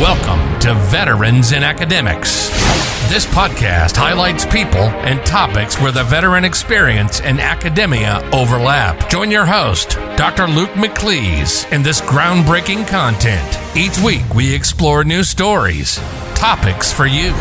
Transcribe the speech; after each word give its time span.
Welcome 0.00 0.60
to 0.60 0.74
Veterans 0.74 1.52
in 1.52 1.62
Academics. 1.62 2.50
This 3.08 3.24
podcast 3.24 3.96
highlights 3.96 4.44
people 4.44 4.82
and 4.82 5.24
topics 5.24 5.80
where 5.80 5.90
the 5.90 6.04
veteran 6.04 6.44
experience 6.44 7.22
and 7.22 7.40
academia 7.40 8.20
overlap. 8.30 9.08
Join 9.08 9.30
your 9.30 9.46
host, 9.46 9.92
Dr. 10.18 10.48
Luke 10.48 10.68
McLeese, 10.72 11.72
in 11.72 11.82
this 11.82 12.02
groundbreaking 12.02 12.86
content. 12.86 13.58
Each 13.74 13.98
week, 14.00 14.34
we 14.34 14.54
explore 14.54 15.02
new 15.02 15.24
stories, 15.24 15.96
topics 16.34 16.92
for 16.92 17.06
you. 17.06 17.32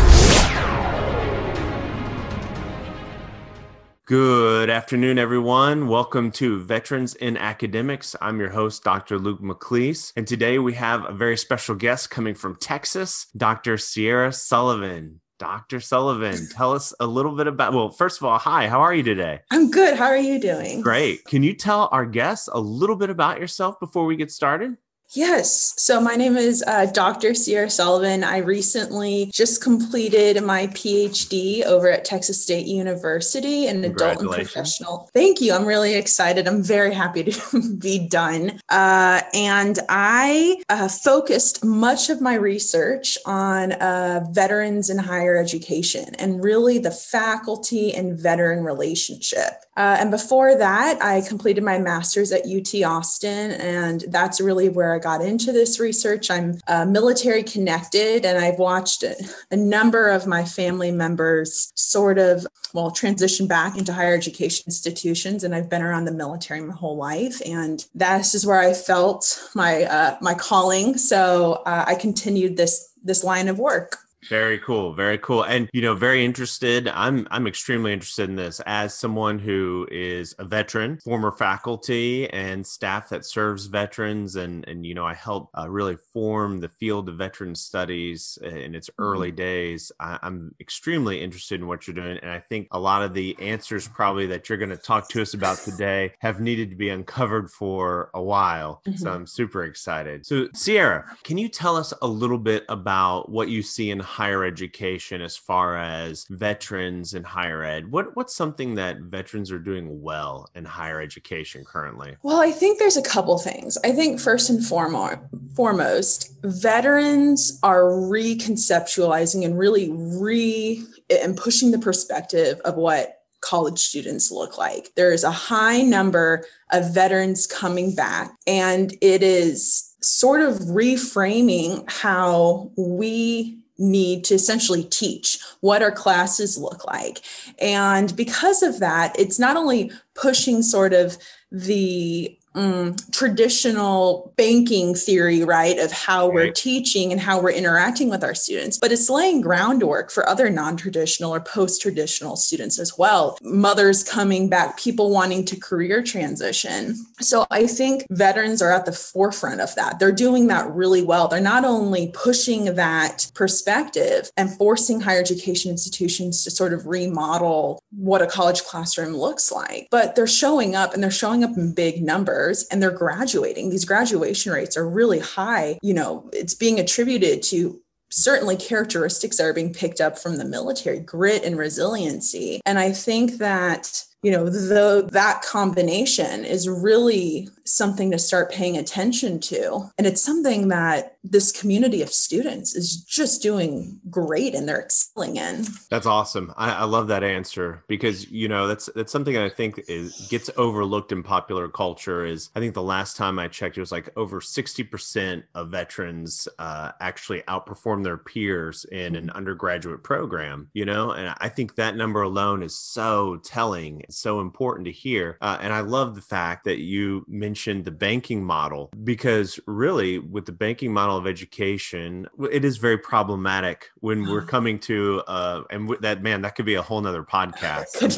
Good 4.06 4.70
afternoon, 4.70 5.18
everyone. 5.18 5.88
Welcome 5.88 6.30
to 6.34 6.60
Veterans 6.60 7.16
in 7.16 7.38
Academics. 7.38 8.16
I'm 8.22 8.40
your 8.40 8.52
host, 8.52 8.84
Dr. 8.84 9.18
Luke 9.18 9.42
McLeese, 9.42 10.14
and 10.16 10.28
today 10.28 10.60
we 10.60 10.76
have 10.76 11.10
a 11.10 11.12
very 11.12 11.36
special 11.36 11.74
guest 11.74 12.12
coming 12.12 12.36
from 12.36 12.56
Texas, 12.58 13.26
Dr. 13.36 13.80
Sierra 13.80 14.32
Sullivan. 14.32 15.22
Dr. 15.40 15.80
Sullivan, 15.80 16.48
tell 16.52 16.74
us 16.74 16.94
a 17.00 17.08
little 17.08 17.36
bit 17.36 17.48
about. 17.48 17.74
Well, 17.74 17.90
first 17.90 18.22
of 18.22 18.26
all, 18.26 18.38
hi, 18.38 18.68
how 18.68 18.80
are 18.80 18.94
you 18.94 19.02
today? 19.02 19.40
I'm 19.50 19.72
good. 19.72 19.98
How 19.98 20.06
are 20.06 20.16
you 20.16 20.40
doing? 20.40 20.82
Great. 20.82 21.26
Can 21.26 21.42
you 21.42 21.56
tell 21.56 21.90
our 21.92 22.06
guests 22.06 22.48
a 22.54 22.60
little 22.60 22.96
bit 22.96 23.10
about 23.10 23.40
yourself 23.40 23.80
before 23.80 24.06
we 24.06 24.16
get 24.16 24.30
started? 24.30 24.78
Yes. 25.16 25.74
So 25.78 26.02
my 26.02 26.16
name 26.16 26.36
is 26.36 26.64
uh, 26.68 26.88
Dr. 26.88 27.34
Sierra 27.34 27.70
Sullivan. 27.70 28.24
I 28.24 28.40
recently 28.40 29.32
just 29.34 29.64
completed 29.64 30.44
my 30.44 30.68
PhD 30.68 31.64
over 31.64 31.90
at 31.90 32.04
Texas 32.04 32.44
State 32.44 32.68
University 32.68 33.68
in 33.68 33.84
adult 33.86 34.20
and 34.20 34.30
professional. 34.30 35.10
Thank 35.14 35.40
you. 35.40 35.54
I'm 35.54 35.66
really 35.66 35.96
excited. 35.96 36.48
I'm 36.48 36.62
very 36.62 36.94
happy 36.94 37.24
to 37.24 37.78
be 37.80 38.08
done. 38.10 38.60
Uh, 38.68 39.22
and 39.34 39.80
I 39.88 40.62
uh, 40.68 40.90
focused 40.90 41.64
much 41.64 42.10
of 42.10 42.20
my 42.20 42.34
research 42.36 43.18
on 43.26 43.72
uh, 43.74 44.26
veterans 44.32 44.90
in 44.90 44.98
higher 44.98 45.38
education 45.38 46.14
and 46.16 46.44
really 46.44 46.78
the 46.78 46.92
faculty 46.92 47.94
and 47.94 48.20
veteran 48.20 48.66
relationship. 48.66 49.65
Uh, 49.78 49.98
and 50.00 50.10
before 50.10 50.56
that, 50.56 51.02
I 51.02 51.22
completed 51.22 51.64
my 51.64 51.78
master's 51.78 52.32
at 52.32 52.46
UT 52.46 52.82
Austin, 52.84 53.52
and 53.52 54.06
that's 54.08 54.40
really 54.40 54.70
where 54.70 54.94
I 54.94 55.00
got 55.00 55.22
into 55.22 55.52
this 55.52 55.80
research. 55.82 56.32
I'm 56.32 56.60
uh, 56.68 56.86
military 56.86 57.44
connected, 57.44 58.26
and 58.26 58.38
I've 58.38 58.58
watched 58.58 59.04
a, 59.04 59.16
a, 59.52 59.58
number 59.58 60.10
of 60.10 60.28
my 60.28 60.46
family 60.46 60.92
members 60.92 61.74
sort 61.76 62.18
of, 62.18 62.48
well, 62.74 62.90
transition 62.90 63.48
back 63.48 63.78
into 63.78 63.92
higher 63.92 64.14
education 64.14 64.64
institutions, 64.68 65.44
and 65.44 65.54
I've 65.54 65.70
been 65.70 65.82
around 65.82 66.06
the 66.06 66.14
military 66.14 66.62
my 66.62 66.74
whole 66.74 66.96
life, 66.96 67.42
and 67.46 67.86
this 67.94 68.34
is 68.34 68.46
where 68.46 68.60
I 68.60 68.74
felt 68.74 69.50
my 69.56 69.84
uh, 69.84 70.18
my 70.22 70.36
calling. 70.36 70.98
So 70.98 71.64
uh, 71.66 71.84
I 71.86 71.96
continued 71.96 72.56
this 72.56 72.94
this 73.04 73.26
line 73.26 73.50
of 73.50 73.60
work. 73.60 74.05
Very 74.30 74.60
cool, 74.60 74.94
very 74.94 75.18
cool. 75.18 75.44
And 75.44 75.70
you 75.74 75.82
know, 75.82 75.96
very 75.96 76.26
interested. 76.26 76.88
I'm 76.88 77.28
I'm 77.32 77.48
extremely 77.48 77.94
interested 77.94 78.30
in 78.30 78.36
this 78.36 78.60
as 78.66 78.94
someone 78.94 79.40
who 79.40 79.88
is 79.92 80.36
a 80.40 80.46
veteran, 80.46 81.00
former 81.04 81.32
faculty 81.32 82.30
and 82.32 82.66
staff 82.66 83.10
that 83.10 83.26
serves 83.26 83.66
veterans 83.68 84.36
and 84.36 84.68
and 84.68 84.86
you 84.86 84.94
know, 84.94 85.06
I 85.06 85.14
help 85.14 85.50
uh, 85.58 85.70
really 85.70 85.98
form 85.98 86.60
the 86.60 86.70
field 86.70 87.10
of 87.10 87.18
veteran 87.18 87.56
studies 87.56 88.38
in 88.42 88.76
its 88.76 88.90
mm-hmm. 88.90 89.04
early 89.04 89.32
days. 89.32 89.92
I, 90.00 90.18
I'm 90.22 90.56
extremely 90.60 91.22
interested 91.22 91.60
in 91.60 91.68
what 91.68 91.88
you're 91.88 91.96
doing 91.96 92.18
and 92.18 92.32
I 92.32 92.40
think 92.40 92.68
a 92.72 92.80
lot 92.80 93.04
of 93.04 93.14
the 93.14 93.36
answers 93.40 93.88
probably 93.88 94.26
that 94.28 94.50
you're 94.50 94.58
going 94.58 94.70
to 94.70 94.78
talk 94.78 95.10
to 95.10 95.22
us 95.22 95.34
about 95.34 95.58
today 95.60 96.14
have 96.20 96.40
needed 96.40 96.70
to 96.72 96.76
be 96.76 96.90
uncovered 96.90 97.52
for 97.52 98.10
a 98.14 98.22
while. 98.22 98.82
Mm-hmm. 98.86 98.98
So 98.98 99.12
I'm 99.12 99.28
super 99.28 99.66
excited. 99.66 100.26
So 100.26 100.48
Sierra, 100.54 101.06
can 101.24 101.38
you 101.38 101.48
tell 101.48 101.76
us 101.76 101.94
a 102.02 102.08
little 102.08 102.38
bit 102.38 102.66
about 102.70 103.30
what 103.30 103.50
you 103.50 103.62
see 103.62 103.92
in 103.92 104.00
higher 104.16 104.46
education 104.46 105.22
as 105.22 105.36
far 105.36 105.76
as 105.76 106.26
veterans 106.30 107.14
in 107.14 107.22
higher 107.22 107.64
ed? 107.64 107.92
What 107.92 108.16
what's 108.16 108.34
something 108.34 108.76
that 108.76 109.02
veterans 109.02 109.52
are 109.52 109.60
doing 109.60 110.02
well 110.02 110.50
in 110.56 110.64
higher 110.64 111.02
education 111.02 111.66
currently? 111.66 112.16
Well, 112.24 112.42
I 112.42 112.52
think 112.52 112.80
there's 112.80 112.96
a 112.96 113.02
couple 113.02 113.38
things. 113.38 113.78
I 113.84 113.92
think 113.92 114.22
first 114.22 114.50
and 114.50 114.66
foremost, 114.66 115.20
foremost, 115.54 116.32
veterans 116.44 117.60
are 117.62 117.84
reconceptualizing 117.84 119.44
and 119.44 119.60
really 119.60 119.92
re 119.92 120.82
and 121.10 121.36
pushing 121.36 121.72
the 121.72 121.80
perspective 121.80 122.62
of 122.64 122.76
what 122.76 123.20
college 123.42 123.80
students 123.80 124.32
look 124.32 124.58
like. 124.58 124.96
There 124.96 125.12
is 125.12 125.26
a 125.26 125.32
high 125.32 125.82
number 125.82 126.46
of 126.72 126.94
veterans 126.94 127.46
coming 127.46 127.94
back, 127.94 128.34
and 128.48 128.94
it 129.02 129.22
is 129.22 129.94
sort 130.02 130.40
of 130.40 130.54
reframing 130.60 131.84
how 131.92 132.72
we 132.78 133.60
need 133.78 134.24
to 134.26 134.36
essentially 134.36 134.84
teach 134.84 135.40
what 135.62 135.82
our 135.82 135.92
classes 135.92 136.58
look 136.58 136.86
like. 136.86 137.22
And 137.60 138.16
because 138.16 138.64
of 138.64 138.80
that, 138.80 139.18
it's 139.20 139.40
not 139.40 139.58
only 139.58 139.92
pushing 140.14 140.62
sort 140.62 140.94
of 140.94 141.18
the 141.52 142.38
um, 142.56 142.96
traditional 143.12 144.34
banking 144.38 144.96
theory, 144.96 145.44
right, 145.44 145.78
of 145.78 145.92
how 145.92 146.28
right. 146.28 146.34
we're 146.34 146.52
teaching 146.52 147.12
and 147.12 147.20
how 147.20 147.42
we're 147.42 147.52
interacting 147.52 148.10
with 148.10 148.24
our 148.24 148.34
students, 148.34 148.78
but 148.78 148.92
it's 148.92 149.10
laying 149.10 149.42
groundwork 149.42 150.10
for 150.10 150.28
other 150.28 150.50
non 150.50 150.78
traditional 150.78 151.34
or 151.34 151.42
post 151.42 151.82
traditional 151.82 152.36
students 152.36 152.80
as 152.80 152.98
well. 152.98 153.38
Mothers 153.42 154.04
coming 154.04 154.50
back, 154.50 154.78
people 154.80 155.12
wanting 155.12 155.46
to 155.46 155.60
career 155.60 156.02
transition. 156.02 156.96
So 157.20 157.46
I 157.52 157.68
think 157.68 158.06
veterans 158.10 158.62
are 158.62 158.72
at 158.72 158.86
the 158.86 158.94
forefront 158.94 159.62
of 159.62 159.76
that. 159.76 160.00
They're 160.00 160.12
doing 160.12 160.48
that 160.48 160.70
really 160.72 161.02
well. 161.02 161.28
They're 161.28 161.42
not 161.42 161.66
only 161.66 162.12
pushing 162.14 162.76
that 162.76 163.30
perspective 163.34 164.32
and 164.38 164.56
forcing 164.58 165.02
higher 165.02 165.20
education 165.20 165.72
institutions 165.72 166.44
to 166.44 166.52
sort 166.52 166.74
of 166.74 166.88
remodel 166.88 167.82
what 167.92 168.22
a 168.22 168.28
college 168.28 168.64
classroom 168.64 169.16
looks 169.16 169.52
like, 169.52 169.88
but 169.92 170.16
they're 170.16 170.28
showing 170.28 170.76
up 170.76 170.94
and 170.94 171.04
they're 171.04 171.12
showing 171.12 171.44
up 171.44 171.58
in 171.58 171.74
big 171.74 172.02
numbers 172.02 172.45
and 172.72 172.82
they're 172.82 172.92
graduating. 172.92 173.70
These 173.70 173.86
graduation 173.86 174.52
rates 174.52 174.78
are 174.78 174.88
really 174.88 175.20
high. 175.20 175.78
You 175.82 175.94
know, 175.94 176.30
it's 176.34 176.54
being 176.54 176.80
attributed 176.80 177.44
to 177.44 177.82
certainly 178.12 178.56
characteristics 178.56 179.38
that 179.38 179.46
are 179.46 179.54
being 179.54 179.74
picked 179.74 180.00
up 180.00 180.18
from 180.18 180.38
the 180.38 180.46
military 180.46 181.00
grit 181.00 181.44
and 181.44 181.58
resiliency. 181.58 182.62
And 182.66 182.80
I 182.80 182.92
think 182.92 183.40
that 183.40 184.04
you 184.26 184.32
know, 184.32 184.50
though 184.50 185.04
that 185.04 185.44
combination 185.44 186.46
is 186.46 186.68
really 186.68 187.48
something 187.64 188.10
to 188.10 188.18
start 188.18 188.52
paying 188.52 188.76
attention 188.76 189.40
to. 189.40 189.88
And 190.00 190.08
it's 190.08 190.22
something 190.22 190.70
that 190.70 191.18
this 191.24 191.52
community 191.52 192.02
of 192.02 192.10
students 192.10 192.76
is 192.76 192.98
just 192.98 193.42
doing 193.42 194.00
great 194.10 194.54
and 194.54 194.68
they're 194.68 194.82
excelling 194.82 195.38
in. 195.38 195.66
That's 195.90 196.06
awesome. 196.06 196.54
I, 196.58 196.72
I 196.72 196.84
love 196.86 197.08
that 197.08 197.24
answer 197.24 197.84
because, 197.88 198.30
you 198.32 198.48
know, 198.48 198.68
that's 198.68 198.88
that's 198.96 199.12
something 199.12 199.34
that 199.34 199.44
I 199.44 199.50
think 199.50 199.80
is 199.88 200.28
gets 200.30 200.50
overlooked 200.58 201.12
in 201.12 201.22
popular 201.24 201.68
culture 201.68 202.26
is 202.26 202.50
I 202.56 202.60
think 202.60 202.74
the 202.74 202.84
last 202.84 203.18
time 203.18 203.38
I 203.38 203.48
checked, 203.48 203.78
it 203.78 203.82
was 203.82 203.92
like 203.92 204.10
over 204.16 204.40
60% 204.40 205.44
of 205.54 205.70
veterans 205.70 206.48
uh, 206.60 206.92
actually 207.00 207.42
outperform 207.44 208.04
their 208.04 208.18
peers 208.18 208.86
in 208.92 209.16
an 209.16 209.30
undergraduate 209.32 210.04
program, 210.04 210.70
you 210.74 210.86
know, 210.86 211.12
and 211.12 211.36
I 211.40 211.50
think 211.50 211.76
that 211.76 211.96
number 211.96 212.22
alone 212.22 212.64
is 212.64 212.76
so 212.76 213.38
telling 213.38 214.04
so 214.16 214.40
important 214.40 214.86
to 214.86 214.92
hear. 214.92 215.38
Uh, 215.42 215.58
and 215.62 215.74
I 215.74 215.82
love 215.82 216.16
the 216.16 216.22
fact 216.22 216.66
that 216.66 216.80
you 216.80 217.26
mentioned 217.28 217.86
the 217.86 217.92
banking 217.92 218.44
model 218.44 218.92
because 219.04 219.60
really, 219.68 220.20
with 220.20 220.46
the 220.46 220.52
banking 220.52 220.94
model 220.94 221.18
of 221.18 221.28
education, 221.28 222.28
it 222.52 222.66
is 222.66 222.78
very 222.78 222.98
problematic 222.98 223.90
when 223.98 224.26
we're 224.30 224.46
coming 224.46 224.80
to, 224.80 225.22
uh, 225.28 225.64
and 225.70 225.96
that 226.02 226.22
man, 226.22 226.42
that 226.42 226.56
could 226.56 226.66
be 226.66 226.76
a 226.76 226.82
whole 226.82 227.02
nother 227.02 227.24
podcast. 227.36 228.18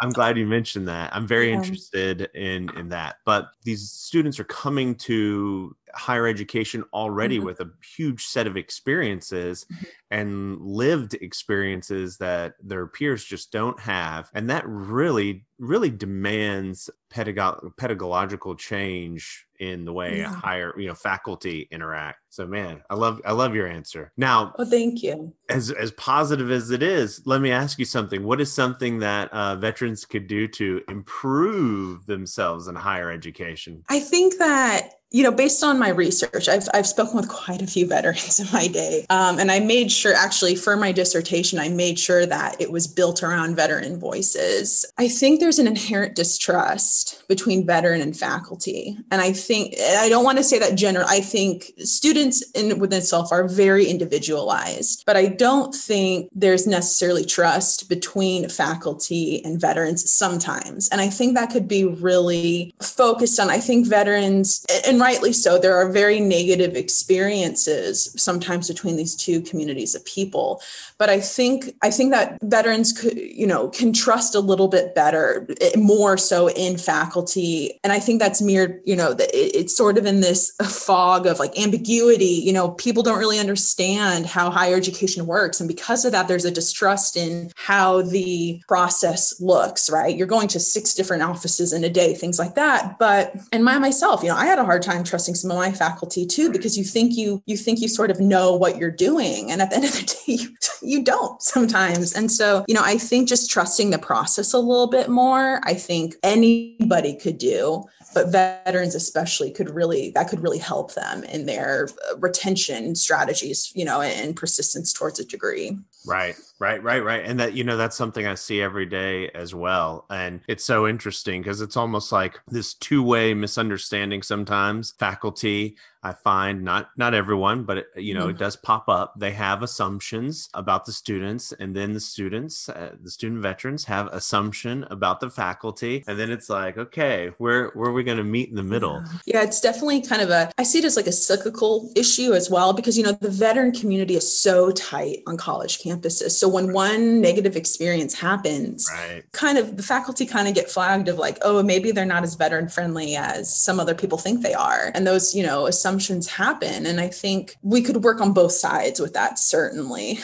I'm 0.00 0.10
glad 0.10 0.38
you 0.38 0.46
mentioned 0.46 0.88
that. 0.88 1.14
I'm 1.14 1.26
very 1.26 1.50
yeah. 1.50 1.56
interested 1.56 2.30
in 2.34 2.70
in 2.76 2.88
that. 2.88 3.16
But 3.26 3.50
these 3.64 3.90
students 3.90 4.40
are 4.40 4.44
coming 4.44 4.94
to 4.96 5.76
higher 5.94 6.26
education 6.26 6.84
already 6.92 7.36
mm-hmm. 7.36 7.46
with 7.46 7.60
a 7.60 7.70
huge 7.96 8.24
set 8.24 8.46
of 8.46 8.56
experiences 8.56 9.66
mm-hmm. 9.72 9.84
and 10.10 10.60
lived 10.60 11.14
experiences 11.14 12.16
that 12.18 12.54
their 12.62 12.86
peers 12.86 13.24
just 13.24 13.52
don't 13.52 13.78
have 13.80 14.30
and 14.34 14.50
that 14.50 14.64
really 14.66 15.44
really 15.60 15.90
demands 15.90 16.88
pedago- 17.12 17.70
pedagogical 17.76 18.54
change 18.54 19.46
in 19.60 19.84
the 19.84 19.92
way 19.92 20.18
yeah. 20.18 20.32
higher 20.32 20.72
you 20.78 20.88
know 20.88 20.94
faculty 20.94 21.68
interact 21.70 22.18
so 22.30 22.46
man 22.46 22.80
i 22.88 22.94
love 22.94 23.20
i 23.26 23.32
love 23.32 23.54
your 23.54 23.66
answer 23.66 24.10
now 24.16 24.54
oh 24.58 24.64
thank 24.64 25.02
you 25.02 25.32
as 25.50 25.70
as 25.70 25.90
positive 25.92 26.50
as 26.50 26.70
it 26.70 26.82
is 26.82 27.20
let 27.26 27.42
me 27.42 27.50
ask 27.50 27.78
you 27.78 27.84
something 27.84 28.24
what 28.24 28.40
is 28.40 28.50
something 28.50 28.98
that 28.98 29.30
uh, 29.32 29.54
veterans 29.56 30.06
could 30.06 30.26
do 30.26 30.48
to 30.48 30.80
improve 30.88 32.06
themselves 32.06 32.66
in 32.66 32.74
higher 32.74 33.10
education 33.10 33.84
i 33.90 34.00
think 34.00 34.38
that 34.38 34.94
you 35.12 35.24
know, 35.24 35.32
based 35.32 35.64
on 35.64 35.78
my 35.78 35.88
research, 35.88 36.48
I've, 36.48 36.68
I've 36.72 36.86
spoken 36.86 37.16
with 37.16 37.28
quite 37.28 37.62
a 37.62 37.66
few 37.66 37.86
veterans 37.86 38.38
in 38.40 38.46
my 38.52 38.68
day. 38.68 39.06
Um, 39.10 39.38
and 39.38 39.50
I 39.50 39.58
made 39.58 39.90
sure, 39.90 40.14
actually, 40.14 40.54
for 40.54 40.76
my 40.76 40.92
dissertation, 40.92 41.58
I 41.58 41.68
made 41.68 41.98
sure 41.98 42.26
that 42.26 42.60
it 42.60 42.70
was 42.70 42.86
built 42.86 43.22
around 43.22 43.56
veteran 43.56 43.98
voices. 43.98 44.84
I 44.98 45.08
think 45.08 45.40
there's 45.40 45.58
an 45.58 45.66
inherent 45.66 46.14
distrust 46.14 47.26
between 47.28 47.66
veteran 47.66 48.00
and 48.00 48.16
faculty. 48.16 48.96
And 49.10 49.20
I 49.20 49.32
think, 49.32 49.74
I 49.80 50.08
don't 50.08 50.24
want 50.24 50.38
to 50.38 50.44
say 50.44 50.58
that 50.60 50.76
general, 50.76 51.06
I 51.08 51.20
think 51.20 51.72
students 51.78 52.48
in 52.52 52.78
within 52.78 52.98
itself 52.98 53.32
are 53.32 53.48
very 53.48 53.86
individualized, 53.86 55.02
but 55.06 55.16
I 55.16 55.26
don't 55.26 55.74
think 55.74 56.28
there's 56.32 56.66
necessarily 56.66 57.24
trust 57.24 57.88
between 57.88 58.48
faculty 58.48 59.44
and 59.44 59.60
veterans 59.60 60.08
sometimes. 60.10 60.88
And 60.88 61.00
I 61.00 61.08
think 61.08 61.34
that 61.34 61.50
could 61.50 61.66
be 61.66 61.84
really 61.84 62.74
focused 62.80 63.40
on, 63.40 63.50
I 63.50 63.58
think 63.58 63.86
veterans, 63.86 64.64
and 64.86 64.99
rightly 65.00 65.32
so, 65.32 65.58
there 65.58 65.74
are 65.76 65.90
very 65.90 66.20
negative 66.20 66.76
experiences 66.76 68.12
sometimes 68.16 68.68
between 68.68 68.96
these 68.96 69.16
two 69.16 69.40
communities 69.42 69.94
of 69.94 70.04
people. 70.04 70.62
But 70.98 71.10
I 71.10 71.20
think 71.20 71.74
I 71.82 71.90
think 71.90 72.12
that 72.12 72.38
veterans 72.42 72.92
could, 72.92 73.16
you 73.16 73.46
know, 73.46 73.68
can 73.68 73.92
trust 73.92 74.34
a 74.34 74.40
little 74.40 74.68
bit 74.68 74.94
better, 74.94 75.46
eh, 75.60 75.72
more 75.76 76.16
so 76.18 76.48
in 76.50 76.76
faculty. 76.76 77.80
And 77.82 77.92
I 77.92 77.98
think 77.98 78.20
that's 78.20 78.42
mirrored, 78.42 78.80
you 78.84 78.96
know, 78.96 79.16
it's 79.18 79.76
sort 79.76 79.96
of 79.96 80.06
in 80.06 80.20
this 80.20 80.50
fog 80.62 81.26
of 81.26 81.38
like 81.38 81.58
ambiguity. 81.58 82.24
You 82.24 82.52
know, 82.52 82.70
people 82.72 83.02
don't 83.02 83.18
really 83.18 83.38
understand 83.38 84.26
how 84.26 84.50
higher 84.50 84.76
education 84.76 85.26
works. 85.26 85.60
And 85.60 85.68
because 85.68 86.04
of 86.04 86.12
that, 86.12 86.28
there's 86.28 86.44
a 86.44 86.50
distrust 86.50 87.16
in 87.16 87.50
how 87.56 88.02
the 88.02 88.62
process 88.68 89.40
looks, 89.40 89.88
right? 89.88 90.16
You're 90.16 90.26
going 90.26 90.48
to 90.48 90.60
six 90.60 90.94
different 90.94 91.22
offices 91.22 91.72
in 91.72 91.84
a 91.84 91.88
day, 91.88 92.14
things 92.14 92.38
like 92.38 92.56
that. 92.56 92.98
But 92.98 93.34
and 93.52 93.64
my 93.64 93.78
myself, 93.78 94.22
you 94.22 94.28
know, 94.28 94.36
I 94.36 94.46
had 94.46 94.58
a 94.58 94.64
hard 94.64 94.82
time 94.82 94.89
trusting 95.04 95.34
some 95.34 95.50
of 95.50 95.56
my 95.56 95.72
faculty 95.72 96.26
too, 96.26 96.50
because 96.50 96.76
you 96.76 96.84
think 96.84 97.16
you 97.16 97.42
you 97.46 97.56
think 97.56 97.80
you 97.80 97.88
sort 97.88 98.10
of 98.10 98.20
know 98.20 98.54
what 98.54 98.76
you're 98.76 98.90
doing. 98.90 99.50
And 99.50 99.62
at 99.62 99.70
the 99.70 99.76
end 99.76 99.84
of 99.86 99.92
the 99.92 100.02
day, 100.02 100.32
you, 100.42 100.48
you 100.82 101.04
don't 101.04 101.40
sometimes. 101.42 102.14
And 102.14 102.30
so, 102.30 102.64
you 102.68 102.74
know, 102.74 102.82
I 102.84 102.98
think 102.98 103.28
just 103.28 103.50
trusting 103.50 103.90
the 103.90 103.98
process 103.98 104.52
a 104.52 104.58
little 104.58 104.88
bit 104.88 105.08
more, 105.08 105.60
I 105.64 105.74
think 105.74 106.14
anybody 106.22 107.16
could 107.16 107.38
do 107.38 107.84
but 108.14 108.32
veterans 108.32 108.94
especially 108.94 109.50
could 109.50 109.70
really 109.70 110.10
that 110.10 110.28
could 110.28 110.40
really 110.40 110.58
help 110.58 110.94
them 110.94 111.22
in 111.24 111.46
their 111.46 111.88
uh, 112.10 112.18
retention 112.18 112.94
strategies 112.94 113.72
you 113.74 113.84
know 113.84 114.00
and 114.00 114.36
persistence 114.36 114.92
towards 114.92 115.20
a 115.20 115.24
degree 115.24 115.78
right 116.06 116.34
Right, 116.60 116.82
right, 116.82 117.02
right. 117.02 117.24
And 117.24 117.40
that, 117.40 117.54
you 117.54 117.64
know, 117.64 117.78
that's 117.78 117.96
something 117.96 118.26
I 118.26 118.34
see 118.34 118.60
every 118.60 118.84
day 118.84 119.30
as 119.30 119.54
well. 119.54 120.04
And 120.10 120.42
it's 120.46 120.62
so 120.62 120.86
interesting 120.86 121.40
because 121.40 121.62
it's 121.62 121.76
almost 121.76 122.12
like 122.12 122.38
this 122.48 122.74
two 122.74 123.02
way 123.02 123.32
misunderstanding 123.32 124.22
sometimes. 124.22 124.92
Faculty, 124.98 125.76
I 126.02 126.12
find 126.12 126.62
not 126.62 126.90
not 126.96 127.12
everyone, 127.12 127.64
but 127.64 127.78
it, 127.78 127.86
you 127.96 128.14
know, 128.14 128.22
mm-hmm. 128.22 128.30
it 128.30 128.38
does 128.38 128.56
pop 128.56 128.88
up. 128.88 129.14
They 129.18 129.32
have 129.32 129.62
assumptions 129.62 130.48
about 130.54 130.86
the 130.86 130.92
students, 130.92 131.52
and 131.52 131.76
then 131.76 131.92
the 131.92 132.00
students, 132.00 132.68
uh, 132.70 132.96
the 133.02 133.10
student 133.10 133.42
veterans, 133.42 133.84
have 133.84 134.06
assumption 134.08 134.86
about 134.90 135.20
the 135.20 135.28
faculty, 135.28 136.02
and 136.06 136.18
then 136.18 136.30
it's 136.30 136.48
like, 136.48 136.78
okay, 136.78 137.32
where 137.38 137.68
where 137.70 137.90
are 137.90 137.92
we 137.92 138.02
going 138.02 138.16
to 138.16 138.24
meet 138.24 138.48
in 138.48 138.54
the 138.54 138.62
middle? 138.62 139.02
Yeah. 139.26 139.40
yeah, 139.40 139.42
it's 139.42 139.60
definitely 139.60 140.00
kind 140.00 140.22
of 140.22 140.30
a. 140.30 140.50
I 140.56 140.62
see 140.62 140.78
it 140.78 140.84
as 140.86 140.96
like 140.96 141.06
a 141.06 141.12
cyclical 141.12 141.92
issue 141.94 142.32
as 142.32 142.48
well 142.48 142.72
because 142.72 142.96
you 142.96 143.04
know 143.04 143.12
the 143.12 143.30
veteran 143.30 143.72
community 143.72 144.14
is 144.14 144.40
so 144.40 144.70
tight 144.70 145.22
on 145.26 145.36
college 145.36 145.80
campuses. 145.80 146.30
So 146.30 146.48
when 146.50 146.72
one 146.72 147.20
negative 147.20 147.56
experience 147.56 148.14
happens, 148.14 148.88
right. 148.92 149.22
kind 149.32 149.58
of 149.58 149.76
the 149.76 149.82
faculty 149.82 150.26
kind 150.26 150.48
of 150.48 150.54
get 150.54 150.70
flagged 150.70 151.08
of 151.08 151.18
like, 151.18 151.38
oh, 151.42 151.62
maybe 151.62 151.92
they're 151.92 152.04
not 152.04 152.22
as 152.22 152.34
veteran 152.34 152.68
friendly 152.68 153.16
as 153.16 153.54
some 153.54 153.80
other 153.80 153.94
people 153.94 154.18
think 154.18 154.42
they 154.42 154.54
are. 154.54 154.90
And 154.94 155.06
those, 155.06 155.34
you 155.34 155.42
know, 155.42 155.66
assumptions 155.66 156.28
happen. 156.28 156.86
And 156.86 157.00
I 157.00 157.08
think 157.08 157.56
we 157.62 157.82
could 157.82 158.04
work 158.04 158.20
on 158.20 158.32
both 158.32 158.52
sides 158.52 159.00
with 159.00 159.14
that, 159.14 159.38
certainly. 159.38 160.18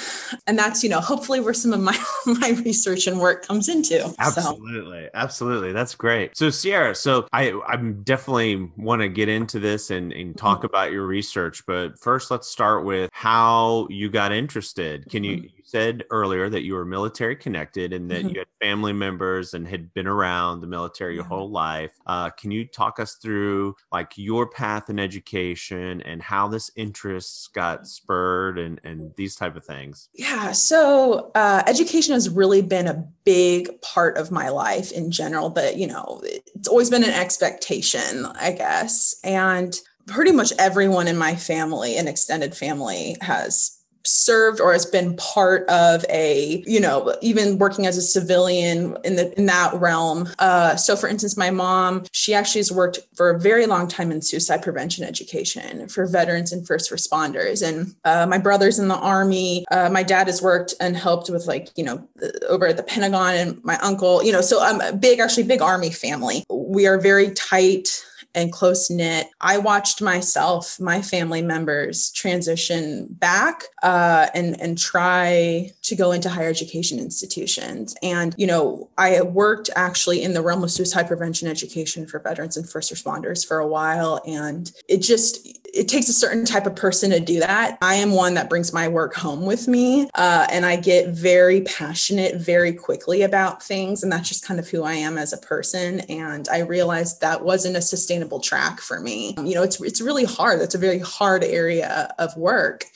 And 0.47 0.59
that's, 0.59 0.83
you 0.83 0.91
know, 0.91 1.01
hopefully 1.01 1.41
where 1.41 1.55
some 1.55 1.73
of 1.73 1.81
my, 1.81 1.99
my 2.27 2.51
research 2.65 3.07
and 3.07 3.21
work 3.21 3.47
comes 3.47 3.69
into. 3.69 4.15
Absolutely. 4.19 5.05
So. 5.05 5.11
Absolutely. 5.15 5.73
That's 5.73 5.95
great. 5.95 6.37
So 6.37 6.51
Sierra, 6.51 6.95
so 6.95 7.27
I, 7.33 7.59
I'm 7.67 8.03
definitely 8.03 8.71
want 8.77 9.03
to 9.03 9.09
get 9.09 9.29
into 9.29 9.59
this 9.59 9.91
and, 9.91 10.13
and 10.13 10.37
talk 10.37 10.59
mm-hmm. 10.59 10.67
about 10.67 10.93
your 10.93 11.07
research, 11.07 11.65
but 11.67 11.99
first 11.99 12.31
let's 12.31 12.49
start 12.49 12.85
with 12.85 13.11
how 13.13 13.87
you 13.91 14.11
got 14.11 14.33
interested. 14.33 15.09
Can 15.11 15.25
you, 15.25 15.37
mm-hmm 15.37 15.56
said 15.67 16.05
earlier 16.11 16.49
that 16.49 16.63
you 16.63 16.75
were 16.75 16.85
military 16.85 17.35
connected 17.35 17.93
and 17.93 18.09
that 18.09 18.21
mm-hmm. 18.21 18.29
you 18.29 18.39
had 18.39 18.47
family 18.61 18.93
members 18.93 19.53
and 19.53 19.67
had 19.67 19.93
been 19.95 20.07
around 20.07 20.61
the 20.61 20.67
military 20.67 21.17
your 21.17 21.25
whole 21.25 21.51
life. 21.51 21.93
Uh, 22.07 22.31
can 22.31 22.53
you 22.53 22.65
talk 22.65 23.01
us 23.01 23.17
through 23.17 23.75
like 23.91 24.13
your 24.17 24.49
path 24.49 24.89
in 24.89 25.01
education 25.01 26.01
and 26.03 26.23
how 26.23 26.47
this 26.47 26.71
interest 26.77 27.53
got 27.53 27.87
spurred 27.87 28.61
and, 28.61 28.81
and 28.85 29.13
these 29.17 29.35
type 29.35 29.57
of 29.57 29.65
things? 29.65 30.09
Yeah. 30.15 30.53
So 30.53 31.33
uh, 31.35 31.65
education 31.67 32.15
has 32.15 32.31
really 32.31 32.63
been 32.63 32.87
a 32.87 33.05
big 33.25 33.81
part 33.83 34.17
of 34.19 34.31
my 34.31 34.51
life 34.51 34.93
in 34.93 35.11
general, 35.11 35.51
but 35.51 35.77
you 35.77 35.89
know, 35.89 36.21
it's 36.23 36.69
always 36.69 36.91
been 36.91 37.03
an 37.03 37.11
expectation, 37.11 38.25
I 38.27 38.53
guess. 38.53 39.17
And 39.25 39.77
pretty 40.07 40.31
much 40.31 40.53
everyone 40.59 41.09
in 41.09 41.19
my 41.19 41.35
family 41.35 41.97
and 41.97 42.09
extended 42.09 42.57
family 42.57 43.17
has 43.21 43.76
served 44.07 44.61
or 44.61 44.73
has 44.73 44.87
been 44.87 45.17
part 45.17 45.69
of 45.69 46.05
a 46.09 46.63
you 46.67 46.81
know 46.81 47.15
even 47.23 47.59
working 47.59 47.87
as 47.87 47.97
a 47.97 48.03
civilian 48.03 48.97
in 49.05 49.17
the 49.17 49.37
in 49.39 49.47
that 49.47 49.75
realm. 49.75 50.29
Uh, 50.39 50.77
so 50.77 50.97
for 50.97 51.09
instance 51.09 51.37
my 51.37 51.51
mom 51.51 52.05
she 52.13 52.35
actually 52.35 52.61
has 52.61 52.73
worked 52.73 53.01
for 53.15 53.31
a 53.31 53.39
very 53.39 53.67
long 53.67 53.89
time 53.89 54.11
in 54.11 54.23
suicide 54.23 54.63
prevention 54.63 55.05
education 55.05 55.89
for 55.89 56.07
veterans 56.07 56.53
and 56.53 56.67
first 56.67 56.91
responders. 56.91 57.67
And 57.67 57.95
uh, 58.05 58.27
my 58.27 58.39
brother's 58.39 58.79
in 58.79 58.89
the 58.89 58.97
army. 58.97 59.65
Uh, 59.71 59.91
my 59.91 60.03
dad 60.03 60.27
has 60.27 60.43
worked 60.43 60.75
and 60.81 60.97
helped 60.97 61.31
with 61.31 61.47
like 61.47 61.71
you 61.77 61.85
know 61.85 62.07
over 62.49 62.67
at 62.67 62.77
the 62.77 62.83
pentagon 62.83 63.35
and 63.35 63.65
my 63.65 63.77
uncle 63.79 64.23
you 64.23 64.33
know 64.33 64.41
so 64.41 64.63
i'm 64.63 64.81
a 64.81 64.93
big 64.93 65.21
actually 65.21 65.43
big 65.45 65.63
army 65.63 65.91
family. 65.91 66.45
We 66.51 66.87
are 66.87 66.99
very 66.99 67.31
tight 67.33 68.05
and 68.37 68.53
close 68.53 68.91
knit. 68.91 69.29
I 69.41 69.59
watched 69.59 70.03
myself, 70.03 70.79
my 70.79 71.01
family 71.03 71.43
members 71.43 72.11
transition 72.11 73.09
back 73.11 73.65
uh, 73.83 74.29
and 74.35 74.61
and 74.61 74.79
try 74.79 75.71
to 75.83 75.97
go 75.97 76.13
into 76.13 76.29
higher 76.29 76.51
education 76.51 76.99
institutions. 76.99 77.97
And 78.03 78.35
you 78.37 78.47
know, 78.47 78.91
I 78.99 79.23
worked 79.23 79.71
actually 79.75 80.23
in 80.23 80.35
the 80.35 80.43
realm 80.43 80.63
of 80.63 80.71
suicide 80.71 81.09
prevention 81.09 81.49
education 81.49 82.07
for 82.07 82.21
veterans 82.21 82.57
and 82.57 82.69
first 82.69 82.93
responders 82.93 83.47
for 83.47 83.59
a 83.59 83.67
while, 83.67 84.21
and 84.27 84.71
it 84.89 84.99
just 84.99 85.49
it 85.77 85.89
takes 85.89 86.09
a 86.09 86.13
certain 86.13 86.45
type 86.45 86.67
of 86.67 86.75
person 86.75 87.11
to 87.11 87.21
do 87.21 87.41
that. 87.41 87.79
I 87.83 87.97
am 87.97 88.13
one 88.13 88.35
that 88.35 88.49
brings 88.49 88.73
my 88.73 88.89
work 88.89 89.15
home 89.15 89.45
with 89.45 89.69
me, 89.69 90.09
uh, 90.15 90.47
and 90.51 90.65
I 90.65 90.77
get 90.77 91.09
very 91.09 91.61
passionate 91.63 92.37
very 92.37 92.73
quickly 92.73 93.23
about 93.23 93.63
things, 93.63 94.03
and 94.03 94.11
that's 94.11 94.29
just 94.29 94.45
kind 94.45 94.59
of 94.59 94.69
who 94.69 94.83
I 94.83 94.95
am 94.95 95.19
as 95.19 95.33
a 95.33 95.39
person. 95.39 96.01
And 96.01 96.49
I 96.49 96.61
realized 96.61 97.21
that 97.21 97.45
wasn't 97.45 97.77
a 97.77 97.83
sustainable 97.83 98.41
track 98.41 98.81
for 98.81 99.01
me. 99.01 99.35
You 99.39 99.55
know, 99.55 99.63
it's 99.63 99.81
it's 99.81 100.01
really 100.01 100.25
hard. 100.25 100.61
That's 100.61 100.75
a 100.75 100.79
very 100.79 100.99
hard 100.99 101.45
area 101.45 102.15
of 102.19 102.37
work. 102.37 102.87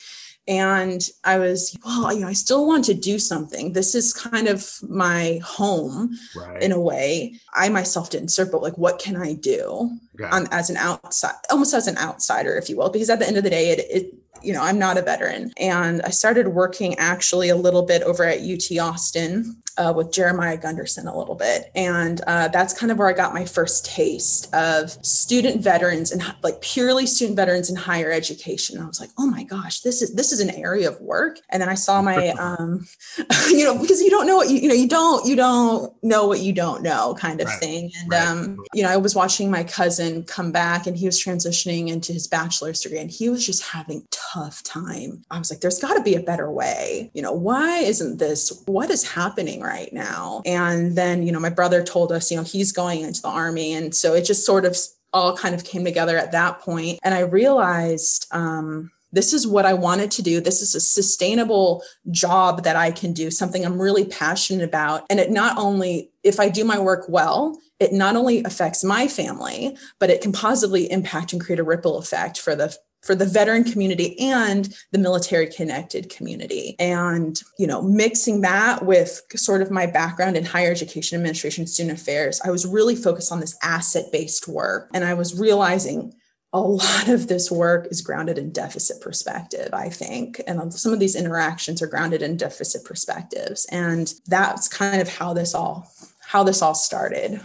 And 0.47 1.01
I 1.23 1.37
was, 1.37 1.77
well, 1.85 2.11
you 2.11 2.21
know, 2.21 2.27
I 2.27 2.33
still 2.33 2.65
want 2.65 2.85
to 2.85 2.93
do 2.93 3.19
something. 3.19 3.73
This 3.73 3.93
is 3.93 4.11
kind 4.11 4.47
of 4.47 4.69
my 4.81 5.39
home 5.43 6.17
right. 6.35 6.61
in 6.61 6.71
a 6.71 6.79
way. 6.79 7.39
I 7.53 7.69
myself 7.69 8.09
didn't 8.09 8.29
serve, 8.29 8.51
but 8.51 8.61
like, 8.61 8.77
what 8.77 8.99
can 8.99 9.15
I 9.15 9.33
do 9.33 9.91
on, 10.31 10.47
as 10.51 10.69
an 10.69 10.77
outside, 10.77 11.35
almost 11.51 11.73
as 11.73 11.87
an 11.87 11.97
outsider, 11.97 12.55
if 12.55 12.69
you 12.69 12.77
will? 12.77 12.89
Because 12.89 13.09
at 13.09 13.19
the 13.19 13.27
end 13.27 13.37
of 13.37 13.43
the 13.43 13.49
day, 13.51 13.69
it, 13.69 13.79
it 13.89 14.13
you 14.43 14.53
know, 14.53 14.61
I'm 14.61 14.79
not 14.79 14.97
a 14.97 15.01
veteran. 15.01 15.51
And 15.57 16.01
I 16.03 16.09
started 16.09 16.49
working 16.49 16.95
actually 16.97 17.49
a 17.49 17.55
little 17.55 17.83
bit 17.83 18.01
over 18.03 18.23
at 18.23 18.39
UT 18.39 18.77
Austin 18.79 19.61
uh, 19.77 19.93
with 19.95 20.11
Jeremiah 20.11 20.57
Gunderson 20.57 21.07
a 21.07 21.17
little 21.17 21.35
bit. 21.35 21.71
And 21.75 22.21
uh, 22.27 22.49
that's 22.49 22.77
kind 22.77 22.91
of 22.91 22.97
where 22.97 23.07
I 23.07 23.13
got 23.13 23.33
my 23.33 23.45
first 23.45 23.85
taste 23.85 24.53
of 24.53 24.91
student 25.05 25.61
veterans 25.61 26.11
and 26.11 26.21
like 26.43 26.61
purely 26.61 27.05
student 27.05 27.37
veterans 27.37 27.69
in 27.69 27.75
higher 27.75 28.11
education. 28.11 28.75
And 28.75 28.83
I 28.83 28.87
was 28.87 28.99
like, 28.99 29.11
oh 29.17 29.27
my 29.27 29.43
gosh, 29.43 29.81
this 29.81 30.01
is 30.01 30.13
this 30.13 30.31
is 30.31 30.39
an 30.39 30.49
area 30.51 30.89
of 30.89 30.99
work. 30.99 31.39
And 31.49 31.61
then 31.61 31.69
I 31.69 31.75
saw 31.75 32.01
my, 32.01 32.29
um, 32.39 32.85
you 33.49 33.63
know, 33.63 33.79
because 33.79 34.01
you 34.01 34.09
don't 34.09 34.27
know 34.27 34.37
what 34.37 34.49
you, 34.49 34.57
you 34.57 34.67
know, 34.67 34.75
you 34.75 34.87
don't 34.87 35.25
you 35.25 35.35
don't 35.35 35.93
know 36.03 36.27
what 36.27 36.39
you 36.39 36.53
don't 36.53 36.83
know 36.83 37.15
kind 37.17 37.39
of 37.41 37.47
right. 37.47 37.59
thing. 37.59 37.91
And 38.01 38.11
right. 38.11 38.27
um, 38.27 38.57
you 38.73 38.83
know, 38.83 38.89
I 38.89 38.97
was 38.97 39.15
watching 39.15 39.49
my 39.49 39.63
cousin 39.63 40.23
come 40.23 40.51
back 40.51 40.85
and 40.85 40.97
he 40.97 41.05
was 41.05 41.21
transitioning 41.21 41.87
into 41.87 42.13
his 42.13 42.27
bachelor's 42.27 42.81
degree 42.81 42.99
and 42.99 43.09
he 43.09 43.29
was 43.29 43.45
just 43.45 43.63
having 43.63 44.05
tough 44.33 44.63
time. 44.63 45.23
I 45.29 45.39
was 45.39 45.51
like, 45.51 45.61
there's 45.61 45.79
got 45.79 45.95
to 45.95 46.03
be 46.03 46.15
a 46.15 46.21
better 46.21 46.51
way. 46.51 47.11
You 47.13 47.21
know, 47.21 47.33
why 47.33 47.79
isn't 47.79 48.17
this? 48.17 48.63
What 48.65 48.89
is 48.89 49.03
happening 49.03 49.61
right 49.61 49.91
now. 49.91 50.41
And 50.45 50.95
then, 50.95 51.23
you 51.23 51.31
know, 51.31 51.39
my 51.39 51.49
brother 51.49 51.83
told 51.83 52.11
us, 52.11 52.31
you 52.31 52.37
know, 52.37 52.43
he's 52.43 52.71
going 52.71 53.01
into 53.01 53.21
the 53.21 53.27
army. 53.27 53.73
And 53.73 53.93
so 53.93 54.13
it 54.13 54.23
just 54.23 54.45
sort 54.45 54.65
of 54.65 54.77
all 55.13 55.35
kind 55.35 55.53
of 55.53 55.63
came 55.63 55.83
together 55.83 56.17
at 56.17 56.31
that 56.31 56.59
point. 56.59 56.99
And 57.03 57.13
I 57.13 57.21
realized, 57.21 58.27
um, 58.31 58.91
this 59.13 59.33
is 59.33 59.45
what 59.45 59.65
I 59.65 59.73
wanted 59.73 60.09
to 60.11 60.21
do. 60.21 60.39
This 60.39 60.61
is 60.61 60.73
a 60.73 60.79
sustainable 60.79 61.83
job 62.11 62.63
that 62.63 62.77
I 62.77 62.91
can 62.91 63.11
do, 63.11 63.29
something 63.29 63.65
I'm 63.65 63.81
really 63.81 64.05
passionate 64.05 64.63
about. 64.63 65.05
And 65.09 65.19
it 65.19 65.29
not 65.29 65.57
only, 65.57 66.11
if 66.23 66.39
I 66.39 66.47
do 66.47 66.63
my 66.63 66.79
work 66.79 67.05
well, 67.09 67.59
it 67.79 67.91
not 67.91 68.15
only 68.15 68.41
affects 68.43 68.83
my 68.85 69.07
family, 69.07 69.75
but 69.99 70.09
it 70.09 70.21
can 70.21 70.31
positively 70.31 70.89
impact 70.89 71.33
and 71.33 71.41
create 71.41 71.59
a 71.59 71.63
ripple 71.63 71.97
effect 71.97 72.39
for 72.39 72.55
the 72.55 72.73
for 73.01 73.15
the 73.15 73.25
veteran 73.25 73.63
community 73.63 74.19
and 74.19 74.73
the 74.91 74.99
military 74.99 75.47
connected 75.47 76.09
community. 76.09 76.75
And 76.79 77.41
you 77.57 77.67
know 77.67 77.81
mixing 77.81 78.41
that 78.41 78.85
with 78.85 79.21
sort 79.35 79.61
of 79.61 79.71
my 79.71 79.85
background 79.85 80.37
in 80.37 80.45
higher 80.45 80.71
education 80.71 81.17
administration 81.17 81.67
student 81.67 81.99
affairs 81.99 82.41
i 82.43 82.51
was 82.51 82.65
really 82.65 82.95
focused 82.95 83.31
on 83.31 83.39
this 83.39 83.57
asset 83.63 84.05
based 84.11 84.47
work. 84.47 84.89
And 84.93 85.03
i 85.03 85.13
was 85.13 85.39
realizing 85.39 86.13
a 86.53 86.59
lot 86.59 87.07
of 87.07 87.27
this 87.27 87.49
work 87.49 87.87
is 87.91 88.01
grounded 88.01 88.37
in 88.37 88.51
deficit 88.51 89.01
perspective 89.01 89.69
i 89.73 89.89
think. 89.89 90.41
And 90.47 90.73
some 90.73 90.93
of 90.93 90.99
these 90.99 91.15
interactions 91.15 91.81
are 91.81 91.87
grounded 91.87 92.21
in 92.21 92.37
deficit 92.37 92.83
perspectives. 92.85 93.65
And 93.71 94.13
that's 94.27 94.67
kind 94.67 95.01
of 95.01 95.09
how 95.09 95.33
this 95.33 95.53
all 95.55 95.89
how 96.19 96.43
this 96.43 96.61
all 96.61 96.75
started 96.75 97.41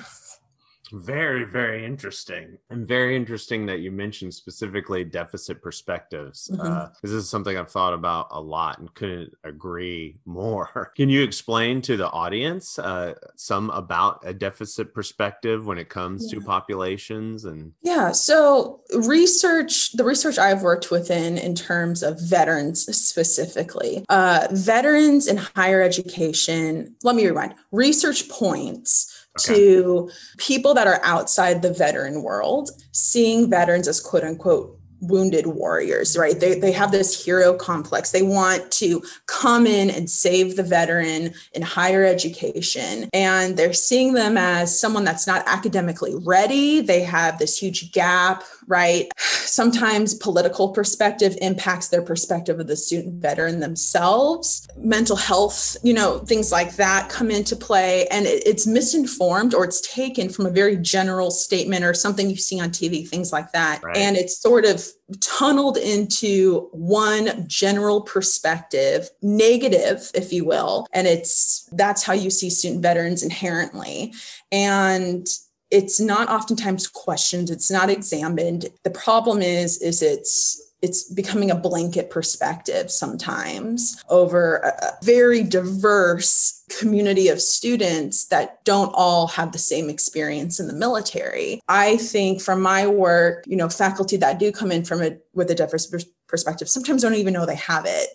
very, 0.93 1.45
very 1.45 1.85
interesting. 1.85 2.59
And 2.71 2.87
very 2.87 3.16
interesting 3.16 3.66
that 3.66 3.81
you 3.81 3.90
mentioned 3.90 4.35
specifically 4.35 5.05
deficit 5.05 5.62
perspectives. 5.62 6.49
Mm-hmm. 6.52 6.61
Uh, 6.61 6.88
this 7.02 7.12
is 7.12 7.28
something 7.28 7.57
I've 7.57 7.71
thought 7.71 7.95
about 7.95 8.28
a 8.31 8.40
lot 8.40 8.78
and 8.78 8.93
couldn't 8.95 9.33
agree 9.45 10.19
more. 10.25 10.93
Can 10.97 11.09
you 11.09 11.23
explain 11.23 11.81
to 11.83 11.97
the 11.97 12.11
audience 12.11 12.78
uh, 12.78 13.14
some 13.37 13.71
about 13.71 14.21
a 14.25 14.33
deficit 14.33 14.95
perspective 14.95 15.66
when 15.66 15.78
it 15.78 15.88
comes 15.88 16.33
yeah. 16.33 16.38
to 16.38 16.45
populations 16.45 17.45
and 17.45 17.73
Yeah, 17.83 18.12
so 18.12 18.81
research, 18.95 19.93
the 19.93 20.05
research 20.05 20.38
I've 20.38 20.62
worked 20.62 20.90
within 20.90 21.38
in 21.38 21.55
terms 21.55 22.02
of 22.02 22.21
veterans 22.21 22.85
specifically, 22.97 24.05
uh, 24.09 24.49
veterans 24.50 25.26
in 25.26 25.37
higher 25.37 25.83
education, 25.83 26.95
let 27.02 27.16
me 27.16 27.26
rewind, 27.26 27.55
research 27.73 28.28
points 28.28 29.25
okay. 29.38 29.55
to 29.55 30.11
people 30.38 30.75
that 30.75 30.87
are 30.87 31.00
outside 31.05 31.62
the 31.62 31.73
veteran 31.73 32.23
world, 32.23 32.71
seeing 32.93 33.50
veterans 33.50 33.88
as 33.88 34.00
quote 34.00 34.25
unquote 34.25 34.76
wounded 35.00 35.47
warriors, 35.47 36.16
right? 36.16 36.38
They, 36.38 36.59
they 36.59 36.73
have 36.73 36.90
this 36.90 37.25
hero 37.25 37.55
complex. 37.55 38.11
They 38.11 38.23
want 38.23 38.71
to 38.73 39.02
come 39.26 39.66
in 39.66 39.90
and 39.90 40.09
save 40.09 40.57
the 40.57 40.62
veteran 40.62 41.35
in 41.52 41.62
higher 41.62 42.05
education. 42.05 43.09
And 43.12 43.57
they're 43.57 43.73
seeing 43.73 44.14
them 44.14 44.37
as 44.37 44.78
someone 44.78 45.05
that's 45.05 45.26
not 45.26 45.47
academically 45.47 46.14
ready. 46.14 46.81
They 46.81 47.02
have 47.02 47.38
this 47.38 47.59
huge 47.59 47.93
gap, 47.93 48.43
right? 48.66 49.11
Sometimes 49.18 50.14
political 50.14 50.70
perspective 50.70 51.37
impacts 51.40 51.88
their 51.88 52.02
perspective 52.02 52.58
of 52.58 52.66
the 52.66 52.76
student 52.76 53.23
veteran 53.23 53.61
themselves. 53.61 54.66
Mental 54.76 55.16
health, 55.16 55.76
you 55.82 55.94
know, 55.94 56.18
things 56.18 56.50
like 56.52 56.76
that 56.76 57.08
come 57.08 57.30
into 57.30 57.56
play. 57.56 58.06
And 58.08 58.26
it, 58.26 58.42
it's 58.46 58.66
misinformed 58.66 59.54
or 59.54 59.64
it's 59.64 59.80
taken 59.80 60.28
from 60.28 60.46
a 60.46 60.50
very 60.50 60.76
general 60.76 61.30
statement 61.30 61.85
or 61.85 61.94
something 61.94 62.28
you 62.28 62.37
see 62.37 62.61
on 62.61 62.70
TV, 62.70 63.08
things 63.08 63.32
like 63.32 63.52
that. 63.52 63.82
Right. 63.82 63.96
And 63.96 64.16
it's 64.16 64.40
sort 64.40 64.64
of 64.64 64.85
tunneled 65.20 65.76
into 65.76 66.68
one 66.73 67.46
general 67.46 68.00
perspective, 68.00 69.08
negative, 69.23 70.11
if 70.14 70.32
you 70.32 70.44
will. 70.44 70.87
And 70.92 71.06
it's 71.06 71.68
that's 71.73 72.02
how 72.02 72.12
you 72.12 72.30
see 72.30 72.50
student 72.50 72.82
veterans 72.82 73.23
inherently. 73.23 74.12
And 74.50 75.26
it's 75.70 76.00
not 76.00 76.28
oftentimes 76.28 76.88
questioned, 76.88 77.50
it's 77.50 77.70
not 77.70 77.90
examined. 77.90 78.66
The 78.85 78.90
problem 78.90 79.42
is, 79.42 79.78
is 79.78 80.02
it's 80.02 80.62
it's 80.82 81.11
becoming 81.12 81.50
a 81.50 81.56
blanket 81.56 82.11
perspective 82.11 82.90
sometimes 82.90 84.02
over 84.11 84.56
a 84.56 84.92
very 85.02 85.42
diverse 85.42 86.62
community 86.78 87.28
of 87.28 87.40
students 87.40 88.26
that 88.26 88.62
don't 88.64 88.92
all 88.94 89.26
have 89.26 89.52
the 89.52 89.58
same 89.58 89.88
experience 89.88 90.61
in 90.61 90.66
the 90.66 90.75
military. 90.75 91.61
I 91.66 91.96
think 91.96 92.42
from 92.42 92.61
my 92.61 92.87
work, 92.87 93.44
you 93.46 93.56
know, 93.56 93.70
faculty 93.70 94.18
that 94.18 94.38
do 94.38 94.52
come 94.52 94.70
in 94.70 94.85
from 94.85 95.02
a 95.02 95.16
with 95.32 95.50
a 95.50 95.54
diverse 95.54 95.87
perspective 96.28 96.68
sometimes 96.68 97.02
don't 97.02 97.14
even 97.14 97.32
know 97.32 97.46
they 97.46 97.54
have 97.54 97.85
it 97.87 98.08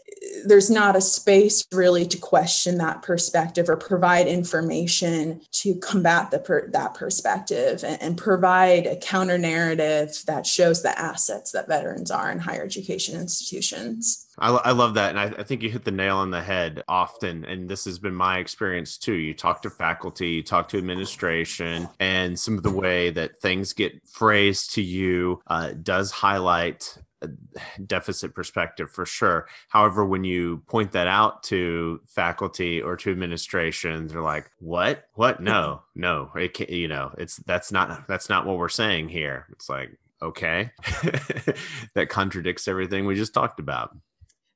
there's 0.46 0.70
not 0.70 0.96
a 0.96 1.02
space 1.02 1.66
really 1.74 2.06
to 2.06 2.18
question 2.18 2.78
that 2.78 3.02
perspective 3.02 3.70
or 3.70 3.78
provide 3.78 4.28
information 4.28 5.42
to 5.52 5.76
combat 5.76 6.32
the 6.32 6.40
per, 6.40 6.68
that 6.70 6.94
perspective 6.94 7.84
and, 7.84 8.02
and, 8.02 8.18
provide 8.18 8.86
a 8.86 8.96
counter 8.98 9.38
narrative 9.38 10.22
that 10.28 10.46
shows 10.46 10.84
the 10.84 10.98
assets 11.00 11.52
that 11.52 11.68
veterans 11.68 12.12
are 12.12 12.32
in 12.32 12.40
higher 12.40 12.64
education 12.64 13.20
institutions. 13.20 14.28
I, 14.38 14.50
I 14.50 14.72
love 14.72 14.94
that. 14.96 15.10
And 15.10 15.20
I, 15.20 15.26
I, 15.40 15.44
think 15.44 15.62
you 15.62 15.70
hit 15.70 15.84
the 15.84 15.92
nail 15.92 16.18
on 16.18 16.32
the 16.32 16.42
head 16.42 16.84
often. 16.88 17.46
And 17.46 17.70
this 17.70 17.86
has 17.86 18.00
been 18.00 18.16
my 18.16 18.40
experience 18.40 18.98
too. 18.98 19.14
You 19.14 19.34
talk 19.34 19.62
to 19.64 19.70
faculty, 19.70 20.30
you 20.30 20.44
talk 20.44 20.68
to 20.70 20.78
administration, 20.78 21.88
and 22.00 22.38
some 22.40 22.58
of 22.58 22.64
the 22.64 22.72
way 22.72 23.10
that 23.12 23.40
things 23.42 23.74
get 23.74 23.94
phrased 24.08 24.74
to 24.76 24.82
you 24.82 25.42
uh, 25.48 25.72
does 25.82 26.12
highlight 26.12 26.98
deficit 27.86 28.34
perspective 28.34 28.90
for 28.90 29.06
sure. 29.06 29.48
However, 29.70 30.06
when 30.06 30.24
you 30.24 30.64
point 30.68 30.92
that 30.94 31.08
out 31.08 31.44
to 31.44 32.02
faculty 32.08 32.82
or 32.82 32.96
to 32.98 33.12
administration, 33.12 34.08
they're 34.08 34.22
like, 34.22 34.50
"What? 34.60 35.06
What? 35.14 35.40
No, 35.42 35.84
no. 35.96 36.32
It 36.36 36.54
can't, 36.54 36.70
you 36.70 36.88
know, 36.88 37.14
it's 37.18 37.38
that's 37.38 37.72
not 37.72 38.08
that's 38.08 38.30
not 38.30 38.46
what 38.46 38.58
we're 38.58 38.70
saying 38.70 39.10
here." 39.10 39.48
It's 39.52 39.70
like, 39.70 39.98
okay, 40.22 40.72
that 41.94 42.10
contradicts 42.10 42.68
everything 42.68 43.06
we 43.06 43.16
just 43.16 43.34
talked 43.34 43.60
about. 43.60 43.96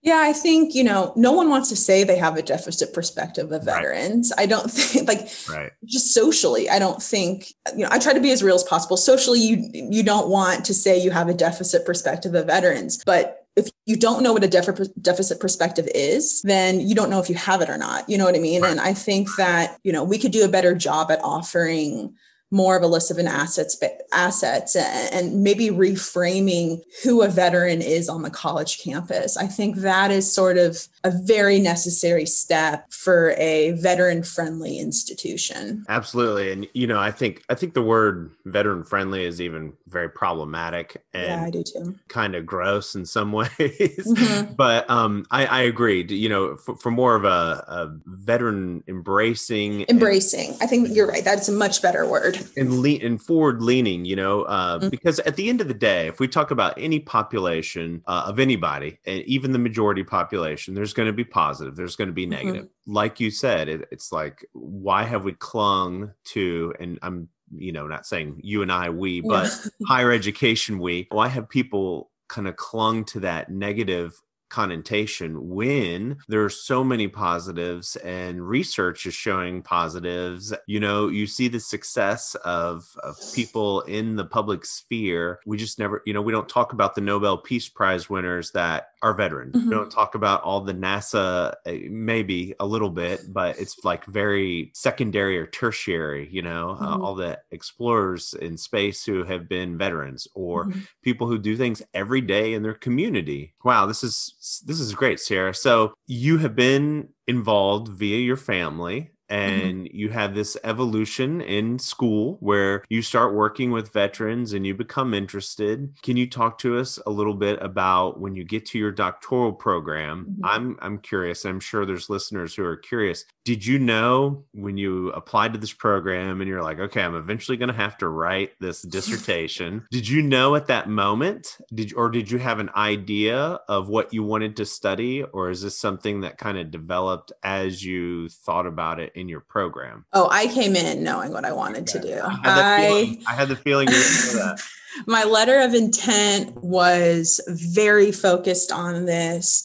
Yeah, 0.06 0.20
I 0.20 0.34
think, 0.34 0.76
you 0.76 0.84
know, 0.84 1.12
no 1.16 1.32
one 1.32 1.50
wants 1.50 1.68
to 1.70 1.76
say 1.76 2.04
they 2.04 2.18
have 2.18 2.38
a 2.38 2.44
deficit 2.44 2.94
perspective 2.94 3.52
of 3.52 3.64
veterans. 3.64 4.32
Right. 4.38 4.44
I 4.44 4.46
don't 4.46 4.70
think 4.72 5.08
like 5.08 5.28
right. 5.50 5.72
just 5.84 6.14
socially, 6.14 6.70
I 6.70 6.78
don't 6.78 7.02
think, 7.02 7.48
you 7.76 7.84
know, 7.84 7.90
I 7.92 7.98
try 7.98 8.14
to 8.14 8.20
be 8.22 8.32
as 8.32 8.44
real 8.44 8.54
as 8.54 8.64
possible. 8.64 8.98
Socially, 8.98 9.40
you 9.40 9.68
you 9.74 10.04
don't 10.04 10.30
want 10.30 10.64
to 10.66 10.76
say 10.76 10.96
you 10.96 11.10
have 11.10 11.28
a 11.28 11.34
deficit 11.34 11.86
perspective 11.88 12.36
of 12.36 12.46
veterans, 12.46 13.04
but 13.04 13.48
if 13.56 13.70
you 13.86 13.96
don't 13.96 14.22
know 14.22 14.34
what 14.34 14.44
a 14.44 14.48
deficit 14.48 15.40
perspective 15.40 15.88
is, 15.96 16.42
then 16.44 16.82
you 16.82 16.94
don't 16.94 17.10
know 17.10 17.20
if 17.20 17.30
you 17.30 17.36
have 17.36 17.62
it 17.62 17.70
or 17.70 17.78
not. 17.78 18.08
You 18.08 18.18
know 18.18 18.26
what 18.26 18.36
I 18.36 18.40
mean? 18.40 18.62
Right. 18.62 18.72
And 18.72 18.80
I 18.82 18.94
think 18.94 19.30
that, 19.38 19.80
you 19.84 19.92
know, 19.92 20.04
we 20.04 20.20
could 20.20 20.34
do 20.34 20.44
a 20.44 20.50
better 20.50 20.76
job 20.76 21.10
at 21.10 21.24
offering 21.24 22.14
more 22.56 22.78
of 22.78 22.84
a 22.84 22.88
list 22.88 23.12
of 23.12 23.18
an 23.18 23.28
assets 23.28 23.78
assets 24.14 24.78
and 24.78 25.44
maybe 25.44 25.68
reframing 25.68 26.82
who 27.04 27.22
a 27.22 27.28
veteran 27.28 27.82
is 27.82 28.08
on 28.08 28.22
the 28.22 28.30
college 28.30 28.82
campus. 28.82 29.36
I 29.36 29.46
think 29.46 29.78
that 29.78 30.10
is 30.10 30.32
sort 30.32 30.58
of 30.58 30.88
a 31.04 31.12
very 31.12 31.60
necessary 31.60 32.26
step 32.26 32.92
for 32.92 33.32
a 33.32 33.72
veteran 33.72 34.24
friendly 34.24 34.80
institution. 34.80 35.86
Absolutely. 35.90 36.52
And 36.54 36.68
you 36.74 36.88
know 36.88 37.00
i 37.00 37.12
think 37.12 37.44
i 37.50 37.56
think 37.56 37.74
the 37.74 37.82
word 37.82 38.32
veteran 38.46 38.84
friendly 38.84 39.26
is 39.26 39.42
even 39.42 39.74
very 39.88 40.10
problematic 40.10 41.04
and 41.14 41.28
yeah, 41.28 41.44
I 41.44 41.50
do 41.50 41.64
too. 41.64 41.96
kind 42.08 42.36
of 42.36 42.46
gross 42.46 42.96
in 42.96 43.06
some 43.06 43.32
ways. 43.42 43.50
Mm-hmm. 43.60 44.54
but 44.54 44.90
um 44.90 45.26
i 45.30 45.46
i 45.46 45.62
agree. 45.62 46.06
You 46.08 46.30
know 46.30 46.56
for, 46.56 46.78
for 46.78 46.92
more 46.92 47.16
of 47.16 47.26
a, 47.26 47.28
a 47.68 48.00
veteran 48.06 48.84
embracing 48.88 49.86
embracing. 49.90 50.52
And, 50.52 50.64
i 50.64 50.68
think 50.68 50.90
you're 50.96 51.08
right. 51.08 51.24
That's 51.24 51.50
a 51.50 51.52
much 51.52 51.82
better 51.82 52.08
word 52.08 52.45
and 52.58 52.80
lean 52.80 53.04
and 53.06 53.22
forward 53.22 53.62
leaning 53.62 54.06
you 54.06 54.16
know 54.16 54.44
uh, 54.44 54.80
mm-hmm. 54.80 54.90
because 54.90 55.20
at 55.22 55.36
the 55.36 55.50
end 55.50 55.62
of 55.62 55.68
the 55.68 55.74
day 55.74 56.08
if 56.08 56.20
we 56.20 56.28
talk 56.28 56.52
about 56.52 56.74
any 56.78 57.00
population 57.00 58.02
uh, 58.08 58.24
of 58.28 58.40
anybody 58.40 59.00
and 59.06 59.22
even 59.24 59.52
the 59.52 59.60
majority 59.60 60.04
population 60.04 60.74
there's 60.74 60.94
going 60.94 61.08
to 61.08 61.14
be 61.14 61.24
positive 61.24 61.76
there's 61.76 61.96
going 61.96 62.08
to 62.08 62.14
be 62.14 62.24
mm-hmm. 62.24 62.46
negative. 62.46 62.66
Mm-hmm. 62.66 62.94
like 62.94 63.20
you 63.20 63.32
said 63.32 63.68
it, 63.70 63.88
it's 63.92 64.12
like 64.12 64.46
why 64.54 65.04
have 65.04 65.24
we 65.24 65.34
clung 65.34 66.12
to 66.26 66.74
and 66.80 67.00
i'm 67.02 67.30
you 67.56 67.72
know 67.72 67.88
not 67.88 68.06
saying 68.06 68.40
you 68.44 68.62
and 68.62 68.72
i 68.72 68.90
we 68.90 69.22
but 69.22 69.46
yeah. 69.46 69.88
higher 69.88 70.12
education 70.12 70.80
we 70.80 71.08
why 71.12 71.28
have 71.28 71.48
people 71.48 72.12
kind 72.28 72.48
of 72.48 72.56
clung 72.56 73.06
to 73.06 73.20
that 73.20 73.52
negative 73.52 74.20
connotation 74.56 75.50
when 75.50 76.16
there 76.30 76.42
are 76.42 76.50
so 76.50 76.82
many 76.82 77.10
positives 77.10 77.98
and 77.98 78.48
research 78.48 79.06
is 79.06 79.14
showing 79.14 79.62
positives 79.62 80.54
you 80.66 80.80
know 80.80 81.10
you 81.10 81.28
see 81.28 81.50
the 81.50 81.60
success 81.60 82.36
of, 82.46 82.86
of 83.04 83.18
people 83.34 83.82
in 83.82 84.16
the 84.16 84.24
public 84.24 84.64
sphere 84.64 85.42
we 85.46 85.58
just 85.58 85.78
never 85.78 86.02
you 86.06 86.14
know 86.14 86.22
we 86.22 86.32
don't 86.32 86.48
talk 86.48 86.72
about 86.72 86.96
the 86.96 87.02
nobel 87.02 87.38
peace 87.38 87.68
prize 87.68 88.10
winners 88.10 88.52
that 88.52 88.92
are 89.02 89.14
veterans 89.14 89.54
mm-hmm. 89.54 89.68
we 89.68 89.76
don't 89.76 89.92
talk 89.92 90.16
about 90.16 90.42
all 90.44 90.62
the 90.62 90.74
nasa 90.74 91.54
eh, 91.66 91.90
maybe 91.90 92.56
a 92.62 92.66
little 92.66 92.90
bit 92.90 93.20
but 93.34 93.60
it's 93.60 93.84
like 93.84 94.06
very 94.06 94.72
secondary 94.74 95.38
or 95.38 95.48
tertiary 95.48 96.30
you 96.32 96.42
know 96.42 96.70
uh, 96.70 96.76
mm-hmm. 96.76 96.86
uh, 96.86 97.06
all 97.06 97.14
the 97.14 97.38
explorers 97.52 98.34
in 98.36 98.56
space 98.56 99.04
who 99.04 99.26
have 99.26 99.50
been 99.50 99.78
veterans 99.78 100.30
or 100.34 100.64
mm-hmm. 100.64 100.80
people 101.02 101.28
who 101.28 101.38
do 101.38 101.58
things 101.58 101.82
every 101.94 102.22
day 102.22 102.54
in 102.54 102.64
their 102.64 102.74
community 102.74 103.54
wow 103.66 103.86
this 103.86 104.02
is 104.02 104.34
this 104.66 104.80
is 104.80 104.94
great, 104.94 105.20
Sierra. 105.20 105.54
So 105.54 105.94
you 106.08 106.38
have 106.40 106.56
been 106.56 107.10
involved 107.28 107.88
via 107.90 108.18
your 108.18 108.38
family 108.38 109.12
and 109.30 109.86
mm-hmm. 109.86 109.96
you 109.96 110.10
have 110.10 110.36
this 110.36 110.58
evolution 110.64 111.42
in 111.42 111.80
school 111.80 112.38
where 112.40 112.84
you 112.90 113.02
start 113.02 113.34
working 113.34 113.72
with 113.72 113.94
veterans 113.94 114.54
and 114.54 114.66
you 114.66 114.74
become 114.74 115.14
interested. 115.14 115.94
Can 116.02 116.18
you 116.18 116.30
talk 116.30 116.58
to 116.60 116.78
us 116.78 117.00
a 117.06 117.12
little 117.12 117.34
bit 117.34 117.62
about 117.62 118.20
when 118.20 118.36
you 118.36 118.44
get 118.44 118.66
to 118.68 118.80
your 118.80 118.92
doctoral 118.92 119.54
program? 119.54 120.26
Mm-hmm. 120.26 120.46
i'm 120.46 120.78
i'm 120.82 120.98
curious. 121.00 121.46
I'm 121.46 121.60
sure 121.60 121.86
there's 121.86 122.10
listeners 122.10 122.56
who 122.56 122.64
are 122.66 122.78
curious. 122.78 123.26
Did 123.44 123.66
you 123.66 123.80
know 123.80 124.46
when 124.54 124.78
you 124.78 125.10
applied 125.12 125.54
to 125.54 125.60
this 125.60 125.74
program 125.74 126.42
and 126.42 126.50
you're 126.50 126.64
like 126.64 126.80
okay 126.80 127.02
i'm 127.02 127.16
eventually 127.16 127.58
going 127.58 127.70
to 127.70 127.76
have 127.76 127.98
to 128.00 128.08
write 128.08 128.52
this 128.60 128.82
dissertation 128.82 129.86
did 129.92 130.08
you 130.08 130.22
know 130.22 130.56
at 130.56 130.68
that 130.68 130.90
moment? 130.90 131.58
Did 131.74 131.94
or 131.96 132.10
did 132.10 132.32
you 132.32 132.38
have 132.40 132.60
an 132.60 132.70
idea 132.76 133.60
of 133.68 133.90
what 133.90 134.14
you 134.14 134.24
wanted 134.24 134.58
to 134.58 134.66
study? 134.66 135.24
Or 135.24 135.50
is 135.50 135.62
this 135.62 135.78
something 135.78 136.22
that 136.22 136.38
kind 136.38 136.58
of 136.58 136.72
developed 136.72 137.32
as 137.44 137.84
you 137.84 138.30
thought 138.30 138.68
about 138.68 139.00
it 139.00 139.12
in 139.16 139.28
your 139.30 139.42
program? 139.42 140.06
Oh, 140.14 140.30
I 140.32 140.48
came 140.48 140.76
in 140.76 141.04
knowing 141.04 141.32
what 141.32 141.46
I 141.46 141.52
wanted 141.52 141.90
okay. 141.90 142.00
to 142.00 142.16
do. 142.16 142.22
I 142.22 142.32
had, 142.32 142.42
I, 142.46 143.18
I 143.28 143.34
had 143.34 143.48
the 143.48 143.56
feeling 143.56 143.88
my 145.08 145.24
letter 145.24 145.60
of 145.60 145.74
intent 145.74 146.56
was 146.56 147.42
very 147.48 148.12
focused 148.12 148.72
on 148.72 149.06
this. 149.06 149.64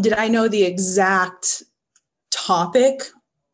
Did 0.00 0.14
I 0.14 0.28
know 0.28 0.48
the 0.48 0.64
exact 0.64 1.62
topic? 2.30 3.02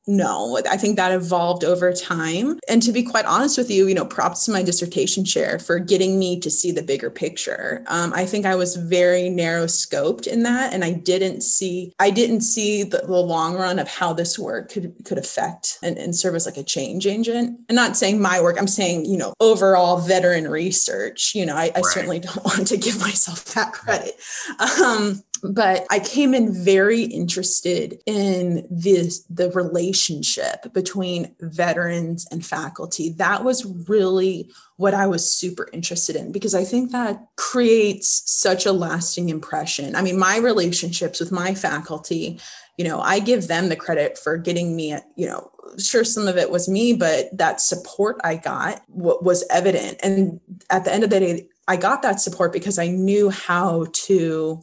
No 0.09 0.59
i 0.69 0.77
think 0.77 0.97
that 0.97 1.13
evolved 1.13 1.65
over 1.65 1.93
time. 1.93 2.59
And 2.69 2.83
to 2.83 2.93
be 2.93 3.03
quite 3.03 3.27
honest 3.27 3.59
with 3.59 3.71
you 3.71 3.87
you 3.87 3.95
know 3.95 4.05
props 4.05 4.47
to 4.47 4.51
my 4.51 4.63
dissertation 4.63 5.25
chair 5.25 5.59
for 5.59 5.79
getting 5.79 6.19
me 6.19 6.41
to 6.41 6.51
see 6.51 6.73
the 6.73 6.83
bigger 6.83 7.11
picture. 7.11 7.85
Um, 7.87 8.13
i 8.15 8.25
think 8.25 8.47
i 8.47 8.55
was 8.55 8.77
very 8.77 9.29
narrow 9.29 9.67
scoped 9.67 10.27
in 10.27 10.43
that 10.45 10.73
and 10.73 10.85
i 10.85 10.93
didn't 10.93 11.43
see 11.43 11.93
i 11.99 12.11
didn't 12.11 12.41
see 12.41 12.83
the, 12.83 12.99
the 12.99 13.13
long 13.13 13.55
run 13.55 13.79
of 13.79 13.89
how 13.89 14.13
this 14.13 14.39
work 14.39 14.71
could 14.71 14.95
could 15.05 15.19
affect 15.19 15.79
and, 15.83 15.99
and 15.99 16.17
serve 16.17 16.35
as 16.35 16.47
like 16.47 16.57
a 16.57 16.65
change 16.65 17.07
agent. 17.07 17.61
And 17.69 17.77
not 17.77 17.97
saying 17.97 18.21
my 18.21 18.41
work 18.41 18.57
i'm 18.59 18.67
saying 18.67 19.05
you 19.05 19.19
know 19.19 19.35
overall 19.41 19.99
veteran 19.99 20.49
research. 20.49 21.35
You 21.35 21.45
know 21.45 21.55
i, 21.55 21.65
I 21.75 21.81
right. 21.81 21.85
certainly 21.85 22.21
don't 22.21 22.45
want 22.45 22.67
to 22.69 22.77
give 22.77 22.99
myself 22.99 23.45
that 23.55 23.73
credit. 23.73 24.15
Um, 24.83 25.23
but 25.43 25.87
I 25.91 25.99
came 25.99 26.35
in 26.35 26.53
very 26.53 27.03
interested 27.03 28.01
in 28.07 28.67
this 28.71 29.25
the 29.31 29.51
relationship 29.51 30.73
between 30.73 31.35
veterans 31.41 32.27
and 32.31 32.45
faculty. 32.45 33.11
That 33.11 33.45
was 33.45 33.65
really 33.89 34.51
what 34.77 34.95
I 34.95 35.07
was 35.07 35.31
super 35.31 35.69
interested 35.73 36.17
in 36.17 36.33
because 36.33 36.55
I 36.55 36.65
think 36.65 36.93
that 36.93 37.21
creates 37.37 38.23
such 38.27 38.65
a 38.65 38.73
lasting 38.73 39.29
impression. 39.29 39.97
I 39.97 40.03
mean, 40.03 40.19
my 40.19 40.39
relationships 40.39 41.21
with 41.21 41.33
my 41.33 41.55
faculty, 41.55 42.41
you 42.77 42.85
know, 42.85 43.01
I 43.01 43.19
give 43.19 43.49
them 43.49 43.69
the 43.69 43.77
credit 43.77 44.17
for 44.19 44.37
getting 44.37 44.77
me, 44.77 44.97
you 45.17 45.27
know, 45.27 45.51
sure 45.79 46.05
some 46.05 46.29
of 46.29 46.37
it 46.37 46.51
was 46.51 46.69
me, 46.69 46.95
but 46.95 47.37
that 47.37 47.61
support 47.61 48.21
I 48.23 48.37
got 48.37 48.83
was 48.89 49.45
evident. 49.51 49.99
And 50.03 50.41
at 50.71 50.85
the 50.85 50.93
end 50.93 51.05
of 51.05 51.11
the 51.11 51.21
day, 51.21 51.49
I 51.67 51.77
got 51.77 52.03
that 52.03 52.21
support 52.21 52.53
because 52.53 52.79
I 52.79 52.87
knew 52.87 53.31
how 53.31 53.87
to 53.93 54.63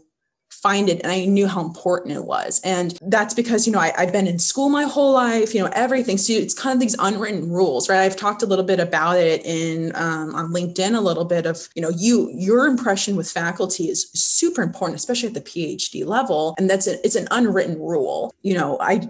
find 0.65 0.89
it 0.89 0.99
and 1.03 1.11
I 1.11 1.25
knew 1.25 1.45
how 1.45 1.61
important 1.61 2.15
it 2.15 2.25
was. 2.25 2.59
And 2.63 2.97
that's 3.03 3.35
because, 3.35 3.67
you 3.67 3.73
know, 3.73 3.77
I, 3.77 3.93
have 3.99 4.11
been 4.11 4.25
in 4.25 4.39
school 4.39 4.69
my 4.69 4.85
whole 4.85 5.13
life, 5.13 5.53
you 5.53 5.61
know, 5.61 5.69
everything. 5.73 6.17
So 6.17 6.33
it's 6.33 6.55
kind 6.55 6.73
of 6.73 6.79
these 6.79 6.95
unwritten 6.97 7.51
rules, 7.51 7.87
right? 7.87 8.01
I've 8.01 8.15
talked 8.15 8.41
a 8.41 8.47
little 8.47 8.65
bit 8.65 8.79
about 8.79 9.17
it 9.17 9.45
in 9.45 9.95
um, 9.95 10.33
on 10.33 10.51
LinkedIn 10.51 10.97
a 10.97 11.01
little 11.01 11.23
bit 11.23 11.45
of, 11.45 11.69
you 11.75 11.83
know, 11.83 11.91
you 11.95 12.31
your 12.33 12.65
impression 12.65 13.15
with 13.15 13.29
faculty 13.29 13.89
is 13.89 14.09
super 14.15 14.63
important, 14.63 14.97
especially 14.97 15.27
at 15.27 15.35
the 15.35 15.41
PhD 15.41 16.03
level. 16.03 16.55
And 16.57 16.67
that's 16.67 16.87
a, 16.87 16.93
it's 17.05 17.15
an 17.15 17.27
unwritten 17.29 17.79
rule. 17.79 18.33
You 18.41 18.55
know, 18.55 18.79
I 18.81 19.07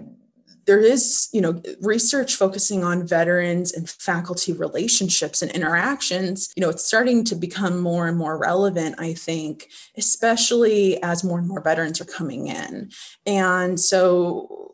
there 0.66 0.80
is 0.80 1.28
you 1.32 1.40
know 1.40 1.60
research 1.80 2.34
focusing 2.34 2.84
on 2.84 3.06
veterans 3.06 3.72
and 3.72 3.88
faculty 3.88 4.52
relationships 4.52 5.42
and 5.42 5.50
interactions 5.52 6.52
you 6.56 6.60
know 6.60 6.68
it's 6.68 6.84
starting 6.84 7.24
to 7.24 7.34
become 7.34 7.80
more 7.80 8.06
and 8.06 8.16
more 8.16 8.38
relevant 8.38 8.94
i 8.98 9.14
think 9.14 9.68
especially 9.96 11.02
as 11.02 11.24
more 11.24 11.38
and 11.38 11.48
more 11.48 11.60
veterans 11.60 12.00
are 12.00 12.04
coming 12.04 12.48
in 12.48 12.90
and 13.26 13.80
so 13.80 14.72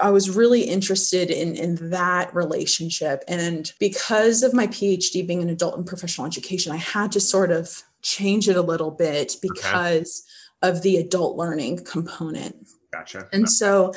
I 0.00 0.10
was 0.10 0.28
really 0.28 0.62
interested 0.62 1.30
in, 1.30 1.54
in 1.54 1.90
that 1.90 2.34
relationship. 2.34 3.22
And 3.28 3.72
because 3.78 4.42
of 4.42 4.52
my 4.52 4.66
PhD 4.66 5.24
being 5.24 5.40
in 5.40 5.48
adult 5.48 5.76
and 5.76 5.86
professional 5.86 6.26
education, 6.26 6.72
I 6.72 6.78
had 6.78 7.12
to 7.12 7.20
sort 7.20 7.52
of 7.52 7.84
change 8.02 8.48
it 8.48 8.56
a 8.56 8.62
little 8.62 8.90
bit 8.90 9.36
because 9.40 10.26
okay. 10.62 10.76
of 10.76 10.82
the 10.82 10.96
adult 10.96 11.36
learning 11.36 11.84
component. 11.84 12.68
Gotcha. 12.92 13.28
And 13.32 13.48
so 13.48 13.92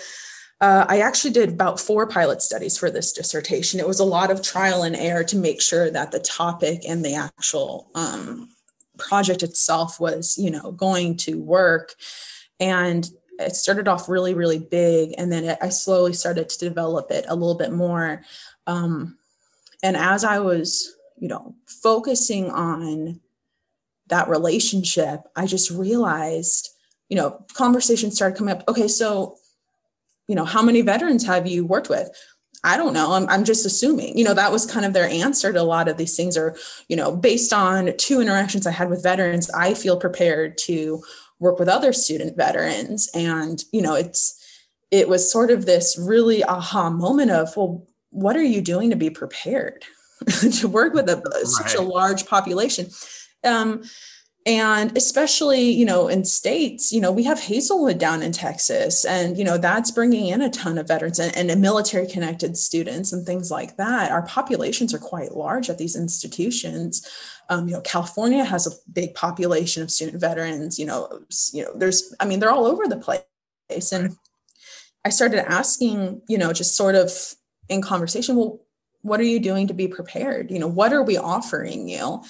uh, 0.59 0.85
I 0.87 0.99
actually 1.01 1.31
did 1.31 1.49
about 1.49 1.79
four 1.79 2.07
pilot 2.07 2.41
studies 2.41 2.77
for 2.77 2.89
this 2.89 3.13
dissertation. 3.13 3.79
It 3.79 3.87
was 3.87 3.99
a 3.99 4.05
lot 4.05 4.31
of 4.31 4.41
trial 4.41 4.83
and 4.83 4.95
error 4.95 5.23
to 5.25 5.37
make 5.37 5.61
sure 5.61 5.91
that 5.91 6.11
the 6.11 6.19
topic 6.19 6.81
and 6.87 7.05
the 7.05 7.15
actual 7.15 7.89
um, 7.93 8.49
project 8.97 9.43
itself 9.43 9.99
was, 9.99 10.37
you 10.37 10.49
know, 10.49 10.71
going 10.71 11.17
to 11.17 11.39
work. 11.39 11.93
And 12.59 13.07
it 13.39 13.55
started 13.55 13.87
off 13.87 14.09
really, 14.09 14.33
really 14.33 14.57
big, 14.57 15.13
and 15.17 15.31
then 15.31 15.43
it, 15.43 15.59
I 15.61 15.69
slowly 15.69 16.13
started 16.13 16.49
to 16.49 16.59
develop 16.59 17.11
it 17.11 17.25
a 17.27 17.35
little 17.35 17.55
bit 17.55 17.71
more. 17.71 18.23
Um, 18.65 19.17
and 19.83 19.95
as 19.95 20.23
I 20.23 20.39
was, 20.39 20.95
you 21.19 21.27
know, 21.27 21.55
focusing 21.67 22.49
on 22.49 23.19
that 24.07 24.27
relationship, 24.27 25.21
I 25.35 25.45
just 25.45 25.69
realized, 25.69 26.69
you 27.09 27.15
know, 27.15 27.45
conversations 27.53 28.15
started 28.15 28.37
coming 28.37 28.55
up. 28.55 28.63
Okay, 28.67 28.87
so 28.87 29.37
you 30.27 30.35
know, 30.35 30.45
how 30.45 30.61
many 30.61 30.81
veterans 30.81 31.25
have 31.25 31.47
you 31.47 31.65
worked 31.65 31.89
with? 31.89 32.09
I 32.63 32.75
don't 32.75 32.93
know. 32.93 33.13
I'm, 33.13 33.29
I'm 33.29 33.43
just 33.43 33.65
assuming, 33.65 34.17
you 34.17 34.23
know, 34.23 34.33
that 34.33 34.51
was 34.51 34.65
kind 34.65 34.85
of 34.85 34.93
their 34.93 35.07
answer 35.07 35.53
to 35.53 35.61
a 35.61 35.63
lot 35.63 35.87
of 35.87 35.97
these 35.97 36.15
things 36.15 36.35
are, 36.35 36.55
you 36.89 36.95
know, 36.95 37.15
based 37.15 37.53
on 37.53 37.95
two 37.97 38.19
interactions 38.19 38.65
I 38.65 38.71
had 38.71 38.89
with 38.89 39.03
veterans, 39.03 39.49
I 39.51 39.73
feel 39.73 39.97
prepared 39.97 40.57
to 40.59 41.01
work 41.39 41.59
with 41.59 41.69
other 41.69 41.93
student 41.93 42.35
veterans. 42.35 43.09
And, 43.13 43.63
you 43.71 43.81
know, 43.81 43.93
it's, 43.93 44.43
it 44.89 45.07
was 45.07 45.31
sort 45.31 45.51
of 45.51 45.65
this 45.65 45.97
really 46.01 46.43
aha 46.43 46.89
moment 46.89 47.31
of, 47.31 47.55
well, 47.55 47.85
what 48.09 48.35
are 48.35 48.43
you 48.43 48.61
doing 48.61 48.89
to 48.89 48.95
be 48.95 49.09
prepared 49.09 49.85
to 50.53 50.67
work 50.67 50.93
with 50.93 51.09
a, 51.09 51.17
right. 51.17 51.45
such 51.45 51.75
a 51.75 51.81
large 51.81 52.25
population? 52.25 52.87
Um, 53.43 53.83
and 54.47 54.97
especially 54.97 55.69
you 55.69 55.85
know 55.85 56.07
in 56.07 56.23
states 56.23 56.91
you 56.91 57.01
know 57.01 57.11
we 57.11 57.23
have 57.23 57.39
Hazlewood 57.39 57.99
down 57.99 58.23
in 58.23 58.31
texas 58.31 59.05
and 59.05 59.37
you 59.37 59.43
know 59.43 59.57
that's 59.57 59.91
bringing 59.91 60.27
in 60.27 60.41
a 60.41 60.49
ton 60.49 60.77
of 60.77 60.87
veterans 60.87 61.19
and, 61.19 61.35
and 61.35 61.61
military 61.61 62.07
connected 62.07 62.57
students 62.57 63.11
and 63.13 63.25
things 63.25 63.51
like 63.51 63.77
that. 63.77 64.09
Our 64.09 64.23
populations 64.23 64.93
are 64.93 64.99
quite 64.99 65.33
large 65.33 65.69
at 65.69 65.77
these 65.77 65.95
institutions. 65.95 67.05
Um, 67.49 67.67
you 67.67 67.75
know 67.75 67.81
california 67.81 68.43
has 68.43 68.65
a 68.65 68.91
big 68.91 69.13
population 69.13 69.83
of 69.83 69.91
student 69.91 70.19
veterans 70.19 70.77
you 70.77 70.85
know 70.85 71.21
you 71.53 71.63
know 71.63 71.71
there's 71.75 72.13
i 72.19 72.25
mean 72.25 72.39
they're 72.39 72.51
all 72.51 72.65
over 72.65 72.87
the 72.87 72.97
place. 72.97 73.91
And 73.91 74.15
i 75.05 75.09
started 75.09 75.49
asking 75.49 76.21
you 76.27 76.37
know 76.37 76.51
just 76.53 76.75
sort 76.75 76.95
of 76.95 77.11
in 77.69 77.81
conversation 77.81 78.35
well 78.35 78.61
what 79.01 79.19
are 79.19 79.23
you 79.23 79.39
doing 79.39 79.67
to 79.67 79.73
be 79.73 79.87
prepared? 79.87 80.51
You 80.51 80.59
know 80.59 80.67
what 80.67 80.93
are 80.93 81.03
we 81.03 81.17
offering 81.17 81.87
you? 81.87 82.23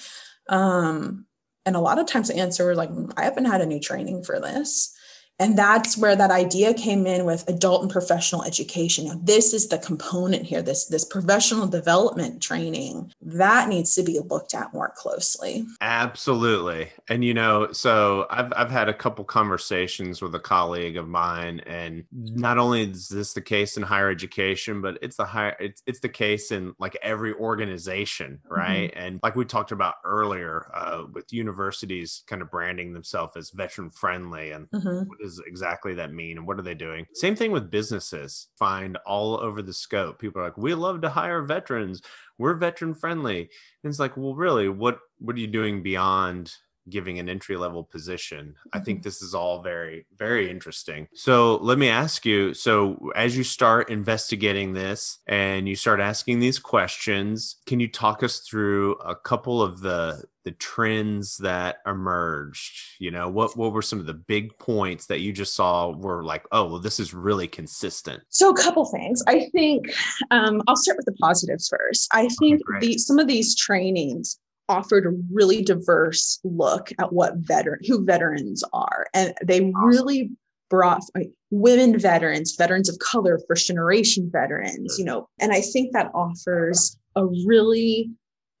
Um, 0.48 1.26
and 1.68 1.76
a 1.76 1.80
lot 1.80 1.98
of 1.98 2.06
times 2.06 2.28
the 2.28 2.36
answer 2.38 2.66
was 2.66 2.78
like, 2.78 2.88
mm, 2.88 3.12
I 3.18 3.24
haven't 3.24 3.44
had 3.44 3.60
any 3.60 3.78
training 3.78 4.24
for 4.24 4.40
this. 4.40 4.96
And 5.38 5.56
that's 5.56 5.96
where 5.96 6.16
that 6.16 6.30
idea 6.30 6.74
came 6.74 7.06
in 7.06 7.24
with 7.24 7.48
adult 7.48 7.82
and 7.82 7.90
professional 7.90 8.42
education. 8.42 9.06
Now, 9.06 9.20
this 9.22 9.54
is 9.54 9.68
the 9.68 9.78
component 9.78 10.44
here, 10.46 10.62
this, 10.62 10.86
this 10.86 11.04
professional 11.04 11.68
development 11.68 12.42
training 12.42 13.12
that 13.22 13.68
needs 13.68 13.94
to 13.94 14.02
be 14.02 14.18
looked 14.18 14.54
at 14.54 14.72
more 14.72 14.92
closely. 14.96 15.64
Absolutely. 15.80 16.90
And 17.08 17.24
you 17.24 17.34
know, 17.34 17.72
so 17.72 18.26
I've 18.30 18.52
I've 18.56 18.70
had 18.70 18.88
a 18.88 18.94
couple 18.94 19.24
conversations 19.24 20.20
with 20.20 20.34
a 20.34 20.40
colleague 20.40 20.96
of 20.96 21.08
mine, 21.08 21.60
and 21.66 22.04
not 22.12 22.58
only 22.58 22.90
is 22.90 23.08
this 23.08 23.32
the 23.32 23.40
case 23.40 23.76
in 23.76 23.82
higher 23.82 24.10
education, 24.10 24.80
but 24.80 24.98
it's 25.02 25.16
the 25.16 25.24
higher 25.24 25.56
it's 25.60 25.82
it's 25.86 26.00
the 26.00 26.08
case 26.08 26.50
in 26.50 26.74
like 26.78 26.96
every 27.02 27.32
organization, 27.34 28.40
mm-hmm. 28.44 28.54
right? 28.54 28.90
Mm-hmm. 28.90 29.00
And 29.00 29.20
like 29.22 29.36
we 29.36 29.44
talked 29.44 29.72
about 29.72 29.94
earlier, 30.04 30.70
uh, 30.74 31.04
with 31.12 31.32
universities 31.32 32.24
kind 32.26 32.42
of 32.42 32.50
branding 32.50 32.92
themselves 32.92 33.36
as 33.36 33.50
veteran 33.50 33.90
friendly 33.90 34.50
and 34.50 34.68
mm-hmm 34.70 35.04
does 35.28 35.42
exactly 35.46 35.94
that 35.94 36.12
mean 36.12 36.38
and 36.38 36.46
what 36.46 36.58
are 36.58 36.62
they 36.62 36.74
doing? 36.74 37.06
Same 37.14 37.36
thing 37.36 37.52
with 37.52 37.70
businesses. 37.70 38.48
Find 38.58 38.96
all 39.06 39.38
over 39.40 39.62
the 39.62 39.72
scope. 39.72 40.18
People 40.18 40.40
are 40.40 40.44
like, 40.44 40.56
we 40.56 40.74
love 40.74 41.02
to 41.02 41.10
hire 41.10 41.42
veterans. 41.42 42.00
We're 42.38 42.54
veteran 42.54 42.94
friendly. 42.94 43.40
And 43.40 43.90
it's 43.90 43.98
like, 43.98 44.16
well, 44.16 44.34
really, 44.34 44.68
what 44.68 44.98
what 45.18 45.36
are 45.36 45.40
you 45.40 45.46
doing 45.46 45.82
beyond 45.82 46.52
giving 46.90 47.18
an 47.18 47.28
entry 47.28 47.56
level 47.56 47.84
position. 47.84 48.54
I 48.72 48.80
think 48.80 48.98
mm-hmm. 48.98 49.04
this 49.04 49.22
is 49.22 49.34
all 49.34 49.62
very, 49.62 50.06
very 50.16 50.50
interesting. 50.50 51.08
So 51.14 51.56
let 51.56 51.78
me 51.78 51.88
ask 51.88 52.24
you 52.26 52.54
so, 52.54 53.10
as 53.16 53.36
you 53.36 53.44
start 53.44 53.90
investigating 53.90 54.72
this 54.72 55.18
and 55.26 55.68
you 55.68 55.76
start 55.76 56.00
asking 56.00 56.40
these 56.40 56.58
questions, 56.58 57.56
can 57.66 57.80
you 57.80 57.88
talk 57.88 58.22
us 58.22 58.40
through 58.40 58.94
a 58.96 59.14
couple 59.14 59.62
of 59.62 59.80
the 59.80 60.24
the 60.48 60.52
trends 60.52 61.36
that 61.36 61.76
emerged 61.86 62.80
you 62.98 63.10
know 63.10 63.28
what 63.28 63.54
what 63.54 63.70
were 63.70 63.82
some 63.82 64.00
of 64.00 64.06
the 64.06 64.14
big 64.14 64.56
points 64.58 65.04
that 65.04 65.20
you 65.20 65.30
just 65.30 65.54
saw 65.54 65.90
were 65.90 66.24
like 66.24 66.46
oh 66.52 66.64
well 66.64 66.78
this 66.78 66.98
is 66.98 67.12
really 67.12 67.46
consistent 67.46 68.22
so 68.30 68.48
a 68.48 68.56
couple 68.56 68.86
things 68.86 69.22
i 69.26 69.46
think 69.52 69.92
um, 70.30 70.62
i'll 70.66 70.74
start 70.74 70.96
with 70.96 71.04
the 71.04 71.12
positives 71.20 71.68
first 71.68 72.08
i 72.14 72.26
think 72.40 72.62
okay, 72.76 72.86
the 72.86 72.98
some 72.98 73.18
of 73.18 73.26
these 73.26 73.54
trainings 73.56 74.38
offered 74.68 75.06
a 75.06 75.16
really 75.32 75.62
diverse 75.62 76.40
look 76.44 76.90
at 76.98 77.12
what 77.12 77.36
veteran 77.36 77.80
who 77.86 78.04
veterans 78.04 78.62
are 78.72 79.06
and 79.14 79.34
they 79.44 79.60
awesome. 79.60 79.84
really 79.84 80.30
brought 80.70 81.02
like, 81.14 81.30
women 81.50 81.98
veterans 81.98 82.54
veterans 82.56 82.88
of 82.88 82.98
color 82.98 83.38
first 83.48 83.66
generation 83.66 84.28
veterans 84.32 84.96
you 84.98 85.04
know 85.04 85.28
and 85.40 85.52
i 85.52 85.60
think 85.60 85.92
that 85.92 86.10
offers 86.14 86.96
a 87.16 87.24
really 87.46 88.10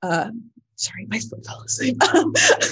uh, 0.02 0.30
sorry, 0.78 1.06
my 1.08 1.18
foot 1.18 1.44
fell 1.44 1.60
asleep. 1.62 1.96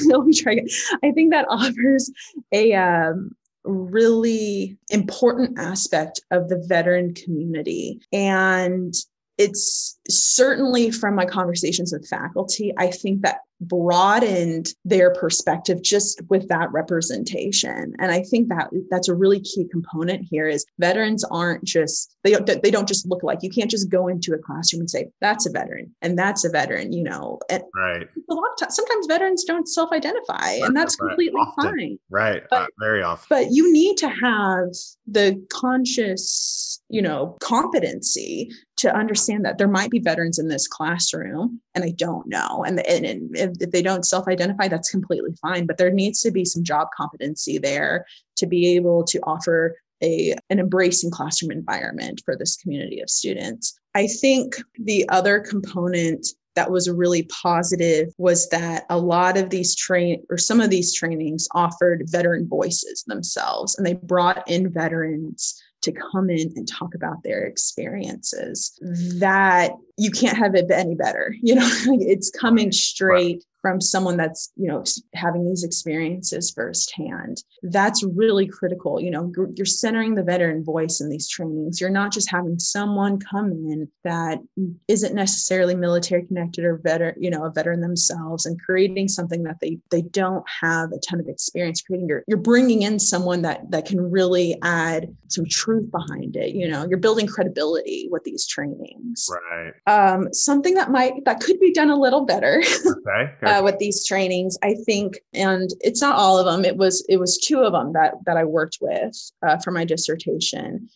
Let 0.06 0.24
me 0.24 0.32
try 0.32 0.52
again. 0.52 0.68
I 1.02 1.10
think 1.10 1.32
that 1.32 1.46
offers 1.48 2.10
a 2.52 2.72
um, 2.74 3.32
really 3.64 4.78
important 4.90 5.58
aspect 5.58 6.20
of 6.30 6.48
the 6.48 6.64
veteran 6.68 7.14
community. 7.14 8.00
And 8.12 8.94
it's 9.38 9.98
certainly 10.08 10.90
from 10.90 11.14
my 11.14 11.26
conversations 11.26 11.92
with 11.92 12.08
faculty, 12.08 12.72
I 12.78 12.90
think 12.90 13.22
that 13.22 13.40
broadened 13.60 14.68
their 14.84 15.12
perspective 15.14 15.82
just 15.82 16.20
with 16.28 16.48
that 16.48 16.70
representation. 16.72 17.94
And 17.98 18.12
i 18.12 18.22
think 18.22 18.48
that 18.48 18.68
that's 18.90 19.08
a 19.08 19.14
really 19.14 19.40
key 19.40 19.66
component 19.70 20.26
here 20.28 20.46
is 20.46 20.66
veterans 20.78 21.24
aren't 21.24 21.64
just 21.64 22.16
they 22.22 22.32
don't 22.32 22.46
they 22.46 22.70
don't 22.70 22.88
just 22.88 23.06
look 23.06 23.22
like 23.22 23.38
you 23.42 23.50
can't 23.50 23.70
just 23.70 23.88
go 23.88 24.08
into 24.08 24.34
a 24.34 24.38
classroom 24.38 24.80
and 24.80 24.90
say 24.90 25.08
that's 25.20 25.46
a 25.46 25.50
veteran 25.50 25.94
and 26.02 26.18
that's 26.18 26.44
a 26.44 26.50
veteran 26.50 26.92
you 26.92 27.02
know? 27.02 27.38
And 27.48 27.62
right. 27.74 28.06
a 28.30 28.34
lot 28.34 28.50
of 28.52 28.58
times 28.60 28.76
sometimes 28.76 29.06
veterans 29.06 29.44
don't 29.44 29.68
self-identify 29.68 30.58
and 30.62 30.76
that's 30.76 30.96
right. 31.00 31.08
completely 31.08 31.40
often. 31.40 31.64
fine. 31.64 31.98
Right 32.10 32.42
but, 32.50 32.62
uh, 32.62 32.66
very 32.78 33.02
often. 33.02 33.26
but 33.30 33.52
you 33.52 33.72
need 33.72 33.96
to 33.98 34.08
have 34.08 34.68
the 35.06 35.42
conscious 35.50 36.82
you 36.88 37.02
know 37.02 37.36
competency 37.40 38.50
to 38.76 38.94
understand 38.94 39.44
that 39.44 39.58
there 39.58 39.68
might 39.68 39.90
be 39.90 39.98
veterans 39.98 40.38
in 40.38 40.48
this 40.48 40.68
classroom 40.68 41.60
and 41.74 41.84
I 41.84 41.90
don't 41.90 42.26
know. 42.26 42.64
And, 42.66 42.86
and, 42.86 43.06
and 43.06 43.36
if, 43.36 43.50
if 43.60 43.70
they 43.70 43.82
don't 43.82 44.04
self 44.04 44.28
identify, 44.28 44.68
that's 44.68 44.90
completely 44.90 45.32
fine. 45.40 45.66
But 45.66 45.78
there 45.78 45.90
needs 45.90 46.20
to 46.22 46.30
be 46.30 46.44
some 46.44 46.62
job 46.62 46.88
competency 46.96 47.58
there 47.58 48.06
to 48.36 48.46
be 48.46 48.76
able 48.76 49.04
to 49.04 49.18
offer 49.20 49.76
a, 50.02 50.34
an 50.50 50.58
embracing 50.58 51.10
classroom 51.10 51.50
environment 51.50 52.20
for 52.24 52.36
this 52.36 52.56
community 52.56 53.00
of 53.00 53.08
students. 53.08 53.78
I 53.94 54.06
think 54.06 54.56
the 54.78 55.08
other 55.08 55.40
component 55.40 56.26
that 56.54 56.70
was 56.70 56.90
really 56.90 57.22
positive 57.24 58.08
was 58.18 58.48
that 58.48 58.84
a 58.90 58.98
lot 58.98 59.36
of 59.36 59.50
these 59.50 59.76
train 59.76 60.22
or 60.30 60.38
some 60.38 60.60
of 60.60 60.70
these 60.70 60.92
trainings 60.94 61.46
offered 61.54 62.04
veteran 62.06 62.48
voices 62.48 63.04
themselves 63.06 63.76
and 63.76 63.86
they 63.86 63.92
brought 63.92 64.42
in 64.50 64.72
veterans 64.72 65.62
to 65.82 65.92
come 65.92 66.30
in 66.30 66.52
and 66.56 66.66
talk 66.66 66.94
about 66.94 67.22
their 67.22 67.44
experiences 67.44 68.78
mm-hmm. 68.82 69.18
that 69.18 69.72
you 69.96 70.10
can't 70.10 70.36
have 70.36 70.54
it 70.54 70.70
any 70.70 70.94
better 70.94 71.34
you 71.42 71.54
know 71.54 71.68
it's 71.86 72.30
coming 72.30 72.72
straight 72.72 73.44
from 73.66 73.80
someone 73.80 74.16
that's 74.16 74.52
you 74.54 74.68
know 74.68 74.84
having 75.14 75.44
these 75.44 75.64
experiences 75.64 76.52
firsthand. 76.52 77.42
That's 77.64 78.04
really 78.04 78.46
critical 78.46 79.00
you 79.00 79.10
know 79.10 79.32
you're 79.56 79.66
centering 79.66 80.14
the 80.14 80.22
veteran 80.22 80.62
voice 80.62 81.00
in 81.00 81.08
these 81.08 81.28
trainings. 81.28 81.80
You're 81.80 81.90
not 81.90 82.12
just 82.12 82.30
having 82.30 82.60
someone 82.60 83.18
come 83.18 83.50
in 83.50 83.88
that 84.04 84.38
isn't 84.86 85.16
necessarily 85.16 85.74
military 85.74 86.24
connected 86.26 86.64
or 86.64 86.76
veteran 86.76 87.20
you 87.20 87.28
know 87.28 87.44
a 87.44 87.50
veteran 87.50 87.80
themselves 87.80 88.46
and 88.46 88.62
creating 88.62 89.08
something 89.08 89.42
that 89.42 89.56
they 89.60 89.78
they 89.90 90.02
don't 90.02 90.44
have 90.62 90.92
a 90.92 91.00
ton 91.00 91.18
of 91.18 91.26
experience 91.26 91.82
creating. 91.82 92.06
You're, 92.06 92.22
you're 92.28 92.38
bringing 92.38 92.82
in 92.82 93.00
someone 93.00 93.42
that 93.42 93.68
that 93.72 93.84
can 93.86 94.00
really 94.00 94.56
add 94.62 95.12
some 95.26 95.44
truth 95.50 95.90
behind 95.90 96.36
it 96.36 96.54
you 96.54 96.68
know 96.68 96.86
you're 96.88 96.98
building 97.00 97.26
credibility 97.26 98.06
with 98.12 98.22
these 98.22 98.46
trainings. 98.46 99.28
Right. 99.28 99.72
Um 99.88 100.32
something 100.32 100.74
that 100.74 100.92
might 100.92 101.24
that 101.24 101.40
could 101.40 101.58
be 101.58 101.72
done 101.72 101.90
a 101.90 101.96
little 101.96 102.24
better. 102.24 102.62
Okay 103.08 103.32
uh, 103.56 103.62
with 103.62 103.78
these 103.78 104.06
trainings 104.06 104.58
i 104.62 104.74
think 104.84 105.18
and 105.32 105.70
it's 105.80 106.00
not 106.00 106.16
all 106.16 106.38
of 106.38 106.46
them 106.46 106.64
it 106.64 106.76
was 106.76 107.04
it 107.08 107.18
was 107.18 107.38
two 107.38 107.60
of 107.60 107.72
them 107.72 107.92
that 107.92 108.14
that 108.24 108.36
i 108.36 108.44
worked 108.44 108.78
with 108.80 109.14
uh, 109.46 109.56
for 109.58 109.70
my 109.70 109.84
dissertation 109.84 110.88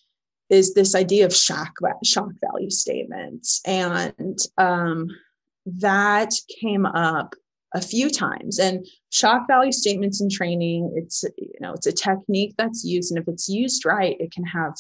is 0.51 0.75
this 0.75 0.95
idea 0.95 1.25
of 1.25 1.35
shock 1.35 1.73
shock 2.05 2.31
value 2.41 2.71
statements. 2.71 3.61
And 3.65 4.37
um, 4.59 5.09
that 5.65 6.35
came 6.61 6.85
up 6.85 7.35
a 7.73 7.81
few 7.81 8.11
times. 8.11 8.59
And 8.59 8.85
shock 9.11 9.47
value 9.47 9.73
statements 9.73 10.21
in 10.21 10.29
training 10.29 10.93
it's 10.97 11.25
you 11.39 11.61
know 11.61 11.73
it's 11.73 11.87
a 11.87 11.93
technique 11.93 12.55
that's 12.59 12.85
used 12.85 13.11
and 13.11 13.21
if 13.21 13.29
it's 13.29 13.49
used 13.49 13.85
right 13.85 14.17
it 14.21 14.33
can 14.33 14.45
have 14.45 14.73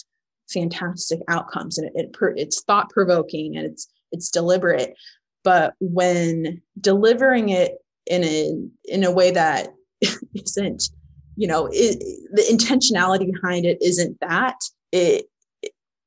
fantastic 0.48 1.18
outcomes 1.28 1.78
and 1.78 1.90
it, 1.94 2.10
it 2.10 2.16
it's 2.36 2.62
thought 2.62 2.90
provoking 2.90 3.56
and 3.56 3.66
it's 3.66 3.88
it's 4.12 4.30
deliberate 4.30 4.94
but 5.44 5.74
when 5.80 6.60
delivering 6.80 7.48
it 7.50 7.78
in 8.06 8.24
a 8.24 8.54
in 8.84 9.04
a 9.04 9.12
way 9.12 9.30
that 9.30 9.68
isn't 10.34 10.84
you 11.36 11.46
know 11.46 11.68
it, 11.72 11.98
the 12.32 12.42
intentionality 12.50 13.32
behind 13.32 13.64
it 13.64 13.78
isn't 13.82 14.18
that 14.20 14.56
it 14.92 15.26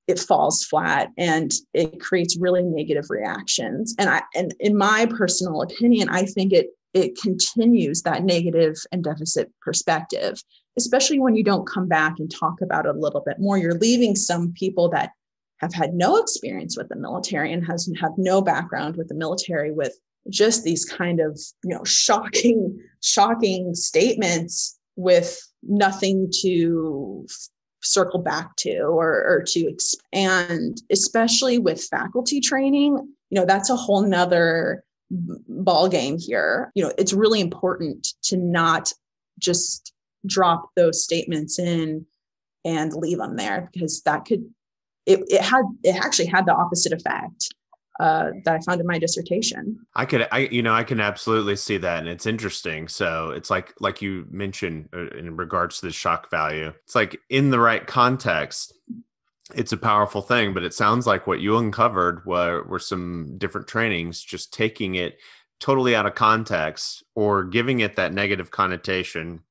it 0.07 0.19
falls 0.19 0.65
flat 0.65 1.09
and 1.17 1.53
it 1.73 2.01
creates 2.01 2.37
really 2.37 2.61
negative 2.61 3.05
reactions. 3.09 3.95
And 3.97 4.09
i 4.09 4.21
and 4.35 4.53
in 4.59 4.77
my 4.77 5.05
personal 5.05 5.61
opinion 5.61 6.09
i 6.09 6.23
think 6.23 6.53
it 6.53 6.67
it 6.93 7.19
continues 7.19 8.03
that 8.03 8.23
negative 8.23 8.75
and 8.91 9.03
deficit 9.03 9.51
perspective 9.61 10.43
especially 10.77 11.19
when 11.19 11.35
you 11.35 11.43
don't 11.43 11.67
come 11.67 11.87
back 11.87 12.15
and 12.19 12.31
talk 12.31 12.61
about 12.61 12.85
it 12.85 12.95
a 12.95 12.99
little 12.99 13.21
bit 13.25 13.37
more. 13.39 13.57
You're 13.57 13.77
leaving 13.77 14.15
some 14.15 14.53
people 14.53 14.89
that 14.89 15.11
have 15.63 15.73
had 15.73 15.93
no 15.93 16.17
experience 16.17 16.78
with 16.78 16.89
the 16.89 16.95
military 16.95 17.52
and 17.52 17.65
has 17.65 17.89
have 17.99 18.12
no 18.17 18.41
background 18.41 18.95
with 18.95 19.08
the 19.08 19.15
military 19.15 19.71
with 19.71 19.97
just 20.30 20.63
these 20.63 20.86
kind 20.86 21.19
of 21.19 21.39
you 21.63 21.76
know 21.76 21.84
shocking 21.84 22.80
shocking 23.02 23.73
statements 23.73 24.80
with 24.95 25.39
nothing 25.63 26.32
to 26.41 27.26
circle 27.82 28.19
back 28.19 28.56
to 28.56 28.78
or, 28.80 29.10
or 29.28 29.43
to 29.45 29.67
expand 29.67 30.82
especially 30.91 31.60
with 31.60 31.84
faculty 31.84 32.39
training 32.39 32.95
you 33.30 33.39
know 33.39 33.45
that's 33.45 33.69
a 33.69 33.76
whole 33.76 34.04
nother 34.04 34.84
ball 35.10 35.88
game 35.89 36.17
here. 36.17 36.71
You 36.76 36.86
know 36.86 36.93
it's 36.97 37.13
really 37.13 37.41
important 37.41 38.08
to 38.23 38.38
not 38.38 38.91
just 39.39 39.93
drop 40.26 40.69
those 40.76 41.04
statements 41.04 41.60
in 41.60 42.06
and 42.65 42.93
leave 42.93 43.17
them 43.17 43.36
there 43.36 43.69
because 43.73 44.02
that 44.04 44.26
could 44.26 44.45
it, 45.05 45.23
it 45.27 45.41
had 45.41 45.65
it 45.83 45.95
actually 45.95 46.27
had 46.27 46.45
the 46.45 46.53
opposite 46.53 46.93
effect 46.93 47.53
uh, 47.99 48.31
that 48.43 48.55
I 48.55 48.59
found 48.59 48.81
in 48.81 48.87
my 48.87 48.97
dissertation. 48.97 49.79
I 49.95 50.05
could, 50.05 50.27
I 50.31 50.39
you 50.39 50.63
know, 50.63 50.73
I 50.73 50.83
can 50.83 50.99
absolutely 50.99 51.55
see 51.55 51.77
that, 51.77 51.99
and 51.99 52.07
it's 52.07 52.25
interesting. 52.25 52.87
So 52.87 53.31
it's 53.31 53.49
like, 53.49 53.73
like 53.79 54.01
you 54.01 54.25
mentioned 54.31 54.89
uh, 54.93 55.07
in 55.09 55.35
regards 55.37 55.79
to 55.79 55.85
the 55.85 55.91
shock 55.91 56.31
value, 56.31 56.73
it's 56.83 56.95
like 56.95 57.19
in 57.29 57.51
the 57.51 57.59
right 57.59 57.85
context, 57.85 58.73
it's 59.53 59.73
a 59.73 59.77
powerful 59.77 60.21
thing. 60.21 60.53
But 60.53 60.63
it 60.63 60.73
sounds 60.73 61.05
like 61.05 61.27
what 61.27 61.39
you 61.39 61.57
uncovered 61.57 62.25
were 62.25 62.63
were 62.63 62.79
some 62.79 63.35
different 63.37 63.67
trainings, 63.67 64.21
just 64.21 64.53
taking 64.53 64.95
it 64.95 65.17
totally 65.59 65.95
out 65.95 66.05
of 66.05 66.15
context 66.15 67.03
or 67.15 67.43
giving 67.43 67.79
it 67.79 67.95
that 67.95 68.11
negative 68.11 68.51
connotation 68.51 69.41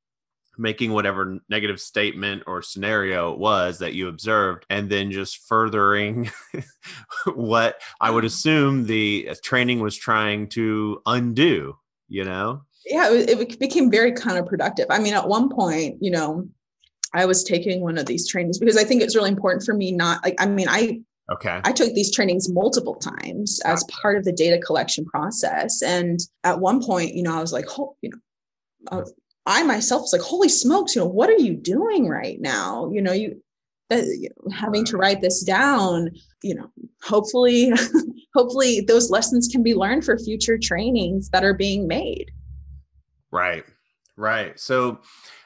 making 0.59 0.93
whatever 0.93 1.39
negative 1.49 1.81
statement 1.81 2.43
or 2.47 2.63
scenario 2.63 3.33
it 3.33 3.39
was 3.39 3.79
that 3.79 3.95
you 3.95 4.09
observed 4.09 4.67
and 4.71 4.91
then 4.91 5.11
just 5.11 5.47
furthering 5.49 6.31
what 7.35 7.81
i 8.01 8.11
would 8.11 8.25
assume 8.25 8.87
the 8.87 9.29
uh, 9.31 9.35
training 9.43 9.81
was 9.81 9.97
trying 9.97 10.49
to 10.49 11.01
undo 11.07 11.77
you 12.09 12.25
know 12.25 12.63
yeah 12.87 13.11
it, 13.11 13.31
it 13.31 13.59
became 13.59 13.91
very 13.91 14.13
counterproductive 14.13 14.87
i 14.91 14.99
mean 14.99 15.15
at 15.15 15.29
one 15.29 15.49
point 15.49 15.97
you 16.01 16.11
know 16.11 16.47
i 17.15 17.25
was 17.25 17.45
taking 17.45 17.81
one 17.81 17.97
of 17.97 18.07
these 18.07 18.29
trainings 18.29 18.59
because 18.59 18.77
i 18.77 18.85
think 18.85 19.03
it's 19.03 19.17
really 19.17 19.31
important 19.31 19.65
for 19.65 19.75
me 19.75 19.91
not 19.91 20.23
like 20.23 20.35
i 20.39 20.47
mean 20.47 20.69
i 20.69 21.01
Okay. 21.31 21.61
I 21.65 21.73
took 21.73 21.95
these 21.95 22.13
trainings 22.13 22.53
multiple 22.53 22.97
times 22.97 23.61
as 23.65 23.85
part 23.85 24.19
of 24.19 24.25
the 24.25 24.33
data 24.33 24.59
collection 24.59 25.05
process. 25.05 25.81
And 25.81 26.21
at 26.45 26.61
one 26.61 26.83
point, 26.83 27.15
you 27.15 27.23
know, 27.23 27.35
I 27.35 27.41
was 27.41 27.53
like, 27.53 27.67
oh, 27.79 27.97
you 28.03 28.11
know, 28.11 28.19
I 28.91 29.03
myself 29.47 30.03
was 30.03 30.13
like, 30.13 30.23
holy 30.23 30.49
smokes, 30.49 30.95
you 30.95 31.03
know, 31.03 31.09
what 31.09 31.29
are 31.29 31.39
you 31.39 31.55
doing 31.55 32.09
right 32.09 32.41
now? 32.41 32.89
You 32.91 33.03
know, 33.03 33.13
you, 33.13 33.43
that, 33.91 34.05
you 34.05 34.29
know, 34.29 34.53
having 34.53 34.85
to 34.87 34.97
write 34.97 35.21
this 35.21 35.43
down, 35.43 36.11
you 36.43 36.55
know, 36.55 36.71
hopefully, 37.03 37.73
hopefully 38.35 38.81
those 38.81 39.11
lessons 39.11 39.49
can 39.49 39.63
be 39.63 39.75
learned 39.75 40.05
for 40.05 40.17
future 40.19 40.59
trainings 40.61 41.29
that 41.31 41.45
are 41.45 41.55
being 41.55 41.89
made. 41.89 42.31
Right. 43.31 43.65
Right. 44.17 44.59
So 44.61 45.01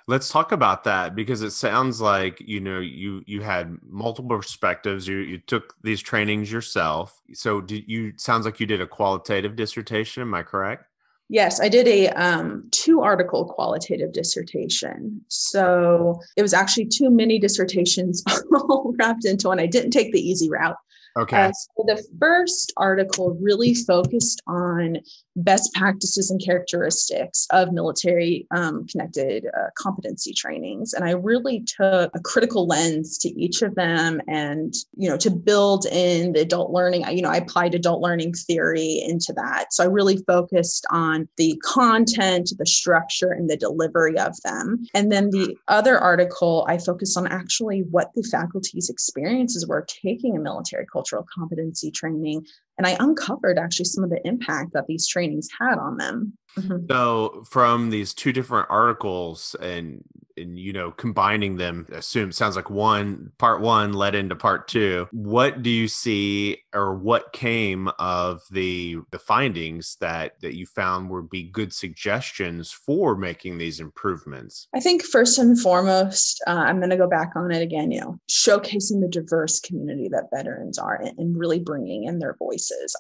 let's 0.09 0.29
talk 0.29 0.53
about 0.53 0.85
that 0.85 1.15
because 1.15 1.43
it 1.43 1.51
sounds 1.51 2.01
like 2.01 2.41
you 2.41 2.61
know 2.61 2.81
you 2.81 3.23
you 3.27 3.43
had 3.43 3.77
multiple 3.83 4.37
perspectives 4.37 5.07
you 5.07 5.19
you 5.19 5.39
took 5.39 5.75
these 5.83 6.01
trainings 6.01 6.51
yourself 6.51 7.21
so 7.33 7.61
did 7.61 7.85
you 7.89 8.13
sounds 8.17 8.45
like 8.45 8.61
you 8.61 8.67
did 8.67 8.81
a 8.81 8.87
qualitative 8.87 9.57
dissertation 9.57 10.23
am 10.23 10.35
i 10.35 10.43
correct 10.43 10.85
Yes, 11.29 11.61
I 11.61 11.69
did 11.69 11.89
a 11.89 12.09
um, 12.11 12.69
two 12.71 13.01
article 13.01 13.47
qualitative 13.47 14.12
dissertation. 14.12 15.23
So 15.29 16.21
it 16.37 16.43
was 16.43 16.55
actually 16.55 16.87
two 16.87 17.11
mini 17.11 17.39
dissertations 17.39 18.23
all 18.53 18.95
wrapped 18.97 19.25
into 19.25 19.49
one. 19.49 19.59
I 19.59 19.67
didn't 19.67 19.91
take 19.91 20.12
the 20.12 20.21
easy 20.21 20.49
route. 20.49 20.77
Okay. 21.17 21.37
Uh, 21.37 21.53
so 21.53 21.85
the 21.87 22.05
first 22.21 22.73
article 22.77 23.37
really 23.41 23.75
focused 23.75 24.43
on 24.47 24.99
best 25.37 25.73
practices 25.75 26.31
and 26.31 26.43
characteristics 26.43 27.47
of 27.53 27.73
military 27.73 28.47
um, 28.51 28.87
connected 28.87 29.47
uh, 29.47 29.69
competency 29.77 30.33
trainings. 30.33 30.93
And 30.93 31.05
i 31.05 31.13
really 31.13 31.61
took 31.61 32.11
a 32.15 32.21
critical 32.23 32.67
lens 32.67 33.19
to 33.19 33.29
each 33.29 33.63
of 33.63 33.75
them 33.75 34.21
and 34.29 34.75
you 34.97 35.09
know 35.09 35.17
to 35.19 35.31
build 35.31 35.87
in 35.87 36.33
the 36.33 36.41
adult 36.41 36.71
learning 36.71 37.05
I 37.05 37.11
you 37.11 37.23
know 37.23 37.31
i 37.31 37.37
applied 37.37 37.75
adult 37.75 38.03
learning 38.03 38.35
theory 38.35 39.03
into 39.07 39.33
that. 39.35 39.73
So 39.73 39.85
i 39.85 39.87
really 39.87 40.19
focused 40.27 40.87
on 40.91 41.29
the 41.37 41.61
content 41.65 42.51
the 42.59 42.67
structure 42.67 43.33
and 43.33 43.51
the 43.51 43.57
delivery 43.57 44.19
of 44.19 44.41
them. 44.43 44.87
And 44.95 45.13
then 45.13 45.31
the 45.31 45.57
other 45.69 45.99
article 45.99 46.67
i 46.69 46.79
focused 46.79 47.17
on 47.17 47.27
actually 47.27 47.81
what 47.91 48.13
the 48.15 48.23
faculty's 48.23 48.89
experiences 48.89 49.67
were 49.67 49.87
taking 49.89 50.37
a 50.37 50.41
military 50.41 50.87
cultural 51.07 51.27
competency 51.33 51.90
training 51.90 52.45
and 52.79 52.87
I 52.87 52.97
uncovered 53.01 53.59
actually 53.59 53.87
some 53.87 54.05
of 54.05 54.11
the 54.11 54.27
impact 54.27 54.73
that 54.73 54.87
these 54.87 55.09
trainings 55.09 55.49
had 55.59 55.79
on 55.79 55.97
them. 55.97 56.37
Mm-hmm. 56.59 56.87
So, 56.91 57.45
from 57.49 57.91
these 57.91 58.15
two 58.15 58.33
different 58.33 58.69
articles, 58.71 59.55
and 59.61 60.03
and 60.37 60.59
you 60.59 60.73
know 60.73 60.91
combining 60.91 61.57
them 61.57 61.87
assume 61.93 62.33
sounds 62.33 62.57
like 62.57 62.71
one 62.71 63.33
part 63.39 63.61
one 63.61 63.93
led 63.93 64.15
into 64.15 64.37
part 64.37 64.69
two 64.69 65.09
what 65.12 65.62
do 65.62 65.71
you 65.71 65.89
see 65.89 66.59
or 66.75 66.95
what 66.95 67.33
came 67.33 67.89
of 67.99 68.43
the 68.51 68.97
the 69.11 69.19
findings 69.19 69.97
that 70.01 70.41
that 70.41 70.55
you 70.55 70.67
found 70.67 71.09
would 71.09 71.31
be 71.31 71.45
good 71.45 71.73
suggestions 71.73 72.71
for 72.71 73.17
making 73.17 73.59
these 73.59 73.81
improvements 73.81 74.69
i 74.75 74.81
think 74.81 75.03
first 75.03 75.39
and 75.39 75.61
foremost 75.61 76.43
uh, 76.47 76.51
i'm 76.51 76.79
going 76.79 76.91
to 76.91 76.97
go 76.97 77.09
back 77.09 77.33
on 77.37 77.51
it 77.51 77.62
again 77.62 77.91
you 77.91 78.01
know 78.01 78.19
showcasing 78.31 79.01
the 79.01 79.09
diverse 79.11 79.61
community 79.61 80.09
that 80.09 80.29
veterans 80.35 80.79
are 80.79 80.97
and, 80.97 81.19
and 81.19 81.39
really 81.39 81.59
bringing 81.59 82.05
in 82.05 82.19
their 82.19 82.35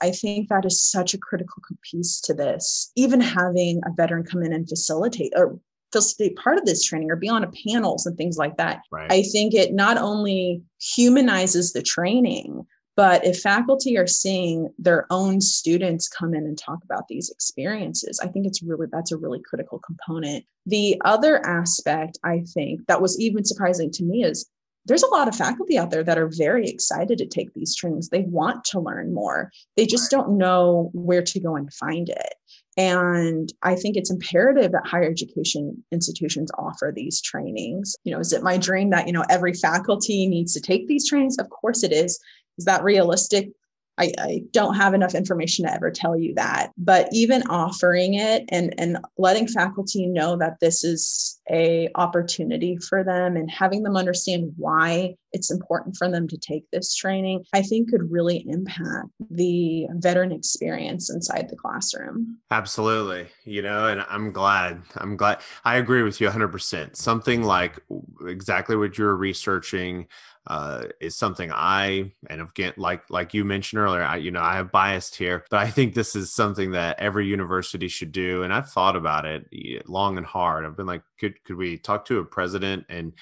i 0.02 0.10
think 0.10 0.48
that 0.48 0.64
is 0.64 0.82
such 0.82 1.14
a 1.14 1.18
critical 1.18 1.62
piece 1.82 2.20
to 2.20 2.34
this 2.34 2.90
even 2.96 3.20
having 3.20 3.80
a 3.86 3.92
veteran 3.96 4.24
come 4.24 4.42
in 4.42 4.52
and 4.52 4.68
facilitate 4.68 5.32
or 5.36 5.58
facilitate 5.92 6.36
part 6.36 6.58
of 6.58 6.64
this 6.64 6.82
training 6.82 7.10
or 7.10 7.16
be 7.16 7.28
on 7.28 7.44
a 7.44 7.50
panels 7.66 8.06
and 8.06 8.16
things 8.16 8.36
like 8.36 8.56
that. 8.56 8.82
Right. 8.90 9.10
I 9.10 9.22
think 9.22 9.54
it 9.54 9.72
not 9.72 9.96
only 9.96 10.62
humanizes 10.94 11.72
the 11.72 11.82
training, 11.82 12.66
but 12.96 13.24
if 13.26 13.40
faculty 13.40 13.98
are 13.98 14.06
seeing 14.06 14.70
their 14.78 15.06
own 15.10 15.40
students 15.42 16.08
come 16.08 16.34
in 16.34 16.44
and 16.44 16.58
talk 16.58 16.78
about 16.82 17.08
these 17.08 17.30
experiences, 17.30 18.18
I 18.22 18.28
think 18.28 18.46
it's 18.46 18.62
really 18.62 18.86
that's 18.90 19.12
a 19.12 19.18
really 19.18 19.40
critical 19.46 19.78
component. 19.80 20.46
The 20.64 21.00
other 21.04 21.44
aspect 21.46 22.18
I 22.24 22.42
think 22.54 22.86
that 22.88 23.02
was 23.02 23.20
even 23.20 23.44
surprising 23.44 23.90
to 23.92 24.04
me 24.04 24.24
is 24.24 24.48
there's 24.86 25.02
a 25.02 25.08
lot 25.08 25.28
of 25.28 25.34
faculty 25.34 25.76
out 25.76 25.90
there 25.90 26.04
that 26.04 26.18
are 26.18 26.30
very 26.36 26.68
excited 26.68 27.18
to 27.18 27.26
take 27.26 27.52
these 27.54 27.74
trainings. 27.74 28.08
They 28.08 28.22
want 28.22 28.64
to 28.66 28.80
learn 28.80 29.12
more. 29.12 29.50
They 29.76 29.86
just 29.86 30.10
don't 30.10 30.38
know 30.38 30.90
where 30.94 31.22
to 31.22 31.40
go 31.40 31.56
and 31.56 31.72
find 31.74 32.08
it. 32.08 32.34
And 32.76 33.52
I 33.62 33.74
think 33.74 33.96
it's 33.96 34.10
imperative 34.10 34.72
that 34.72 34.86
higher 34.86 35.10
education 35.10 35.82
institutions 35.92 36.50
offer 36.58 36.92
these 36.94 37.20
trainings. 37.20 37.96
You 38.04 38.12
know, 38.12 38.20
is 38.20 38.32
it 38.32 38.42
my 38.42 38.58
dream 38.58 38.90
that, 38.90 39.06
you 39.06 39.12
know, 39.12 39.24
every 39.30 39.54
faculty 39.54 40.26
needs 40.26 40.52
to 40.54 40.60
take 40.60 40.86
these 40.86 41.08
trainings? 41.08 41.38
Of 41.38 41.48
course 41.50 41.82
it 41.82 41.92
is. 41.92 42.20
Is 42.58 42.64
that 42.66 42.84
realistic? 42.84 43.50
I, 43.98 44.12
I, 44.18 44.42
don't 44.52 44.74
have 44.74 44.94
enough 44.94 45.14
information 45.14 45.64
to 45.66 45.72
ever 45.72 45.90
tell 45.90 46.18
you 46.18 46.34
that. 46.34 46.70
But 46.76 47.08
even 47.12 47.42
offering 47.48 48.14
it 48.14 48.44
and, 48.50 48.74
and 48.78 48.98
letting 49.18 49.48
faculty 49.48 50.06
know 50.06 50.36
that 50.36 50.60
this 50.60 50.84
is 50.84 51.40
a 51.50 51.88
opportunity 51.94 52.76
for 52.76 53.04
them 53.04 53.36
and 53.36 53.50
having 53.50 53.82
them 53.82 53.96
understand 53.96 54.52
why 54.56 55.14
it's 55.32 55.50
important 55.50 55.96
for 55.96 56.10
them 56.10 56.26
to 56.28 56.36
take 56.38 56.64
this 56.72 56.94
training, 56.94 57.44
I 57.52 57.62
think 57.62 57.90
could 57.90 58.10
really 58.10 58.44
impact 58.48 59.08
the 59.30 59.86
veteran 59.92 60.32
experience 60.32 61.10
inside 61.10 61.48
the 61.48 61.56
classroom. 61.56 62.38
Absolutely. 62.50 63.28
You 63.44 63.62
know, 63.62 63.88
and 63.88 64.04
I'm 64.08 64.32
glad. 64.32 64.82
I'm 64.96 65.16
glad. 65.16 65.38
I 65.64 65.76
agree 65.76 66.02
with 66.02 66.20
you 66.20 66.28
100%. 66.28 66.96
Something 66.96 67.42
like 67.42 67.78
exactly 68.26 68.76
what 68.76 68.98
you're 68.98 69.16
researching 69.16 70.06
uh, 70.46 70.84
is 71.00 71.16
something 71.16 71.50
I 71.52 72.12
and 72.28 72.40
again, 72.40 72.74
like 72.76 73.02
like 73.10 73.34
you 73.34 73.44
mentioned 73.44 73.80
earlier, 73.80 74.02
I 74.02 74.16
you 74.16 74.30
know 74.30 74.42
I 74.42 74.56
have 74.56 74.70
biased 74.70 75.16
here, 75.16 75.44
but 75.50 75.58
I 75.60 75.70
think 75.70 75.94
this 75.94 76.14
is 76.14 76.32
something 76.32 76.72
that 76.72 76.98
every 77.00 77.26
university 77.26 77.88
should 77.88 78.12
do. 78.12 78.42
And 78.42 78.52
I've 78.52 78.70
thought 78.70 78.96
about 78.96 79.26
it 79.26 79.46
long 79.88 80.16
and 80.16 80.26
hard. 80.26 80.64
I've 80.64 80.76
been 80.76 80.86
like, 80.86 81.02
could 81.18 81.42
could 81.44 81.56
we 81.56 81.78
talk 81.78 82.04
to 82.06 82.18
a 82.18 82.24
president 82.24 82.86
and 82.88 83.12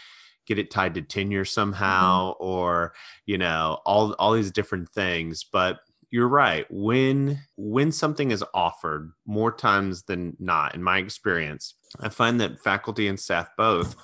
get 0.47 0.59
it 0.59 0.71
tied 0.71 0.95
to 0.95 1.03
tenure 1.03 1.47
somehow, 1.47 2.33
mm-hmm. 2.33 2.45
or 2.45 2.95
you 3.25 3.39
know 3.39 3.81
all 3.87 4.13
all 4.15 4.33
these 4.33 4.51
different 4.51 4.91
things, 4.91 5.45
but 5.45 5.79
you're 6.11 6.29
right 6.29 6.67
when 6.71 7.41
when 7.57 7.91
something 7.91 8.31
is 8.31 8.45
offered 8.55 9.13
more 9.27 9.51
times 9.51 10.05
than 10.05 10.37
not 10.39 10.73
in 10.73 10.81
my 10.81 10.99
experience 10.99 11.75
i 11.99 12.09
find 12.09 12.41
that 12.41 12.61
faculty 12.61 13.09
and 13.09 13.19
staff 13.19 13.49
both 13.59 13.97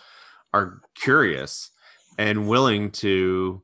are 0.52 0.80
curious 0.96 1.70
and 2.20 2.46
willing 2.46 2.90
to 2.90 3.62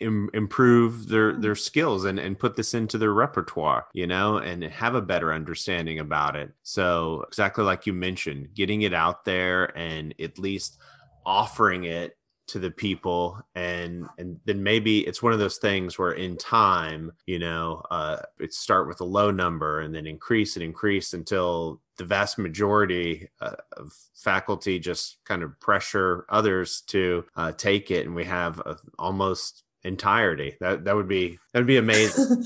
Im- 0.00 0.30
improve 0.34 1.06
their 1.06 1.36
their 1.36 1.54
skills 1.54 2.06
and 2.06 2.18
and 2.18 2.36
put 2.36 2.56
this 2.56 2.74
into 2.74 2.98
their 2.98 3.12
repertoire 3.12 3.86
you 3.94 4.04
know 4.04 4.38
and 4.38 4.64
have 4.64 4.96
a 4.96 5.00
better 5.00 5.32
understanding 5.32 6.00
about 6.00 6.34
it. 6.34 6.50
So 6.64 7.24
exactly 7.28 7.62
like 7.62 7.86
you 7.86 7.92
mentioned 7.92 8.48
getting 8.52 8.82
it 8.82 8.92
out 8.92 9.24
there 9.24 9.66
and 9.78 10.12
at 10.20 10.40
least 10.40 10.78
offering 11.24 11.84
it 11.84 12.16
to 12.48 12.58
the 12.58 12.70
people 12.70 13.40
and 13.54 14.08
and 14.18 14.40
then 14.44 14.60
maybe 14.60 15.06
it's 15.06 15.22
one 15.22 15.32
of 15.32 15.38
those 15.38 15.58
things 15.58 15.96
where 15.96 16.12
in 16.12 16.36
time 16.36 17.12
you 17.26 17.38
know 17.38 17.80
uh 17.92 18.16
it 18.40 18.52
start 18.52 18.88
with 18.88 19.00
a 19.00 19.04
low 19.04 19.30
number 19.30 19.82
and 19.82 19.94
then 19.94 20.08
increase 20.08 20.56
and 20.56 20.64
increase 20.64 21.12
until 21.14 21.80
the 21.98 22.04
vast 22.04 22.38
majority 22.38 23.28
uh, 23.40 23.56
of 23.76 23.92
faculty 24.14 24.78
just 24.78 25.18
kind 25.24 25.42
of 25.42 25.58
pressure 25.60 26.26
others 26.28 26.82
to 26.88 27.24
uh, 27.36 27.52
take 27.52 27.90
it, 27.90 28.06
and 28.06 28.14
we 28.14 28.24
have 28.24 28.58
a, 28.60 28.76
almost 28.98 29.64
entirety. 29.84 30.56
That 30.60 30.84
that 30.84 30.96
would 30.96 31.08
be 31.08 31.38
that 31.52 31.60
would 31.60 31.66
be 31.66 31.76
amazing. 31.76 32.44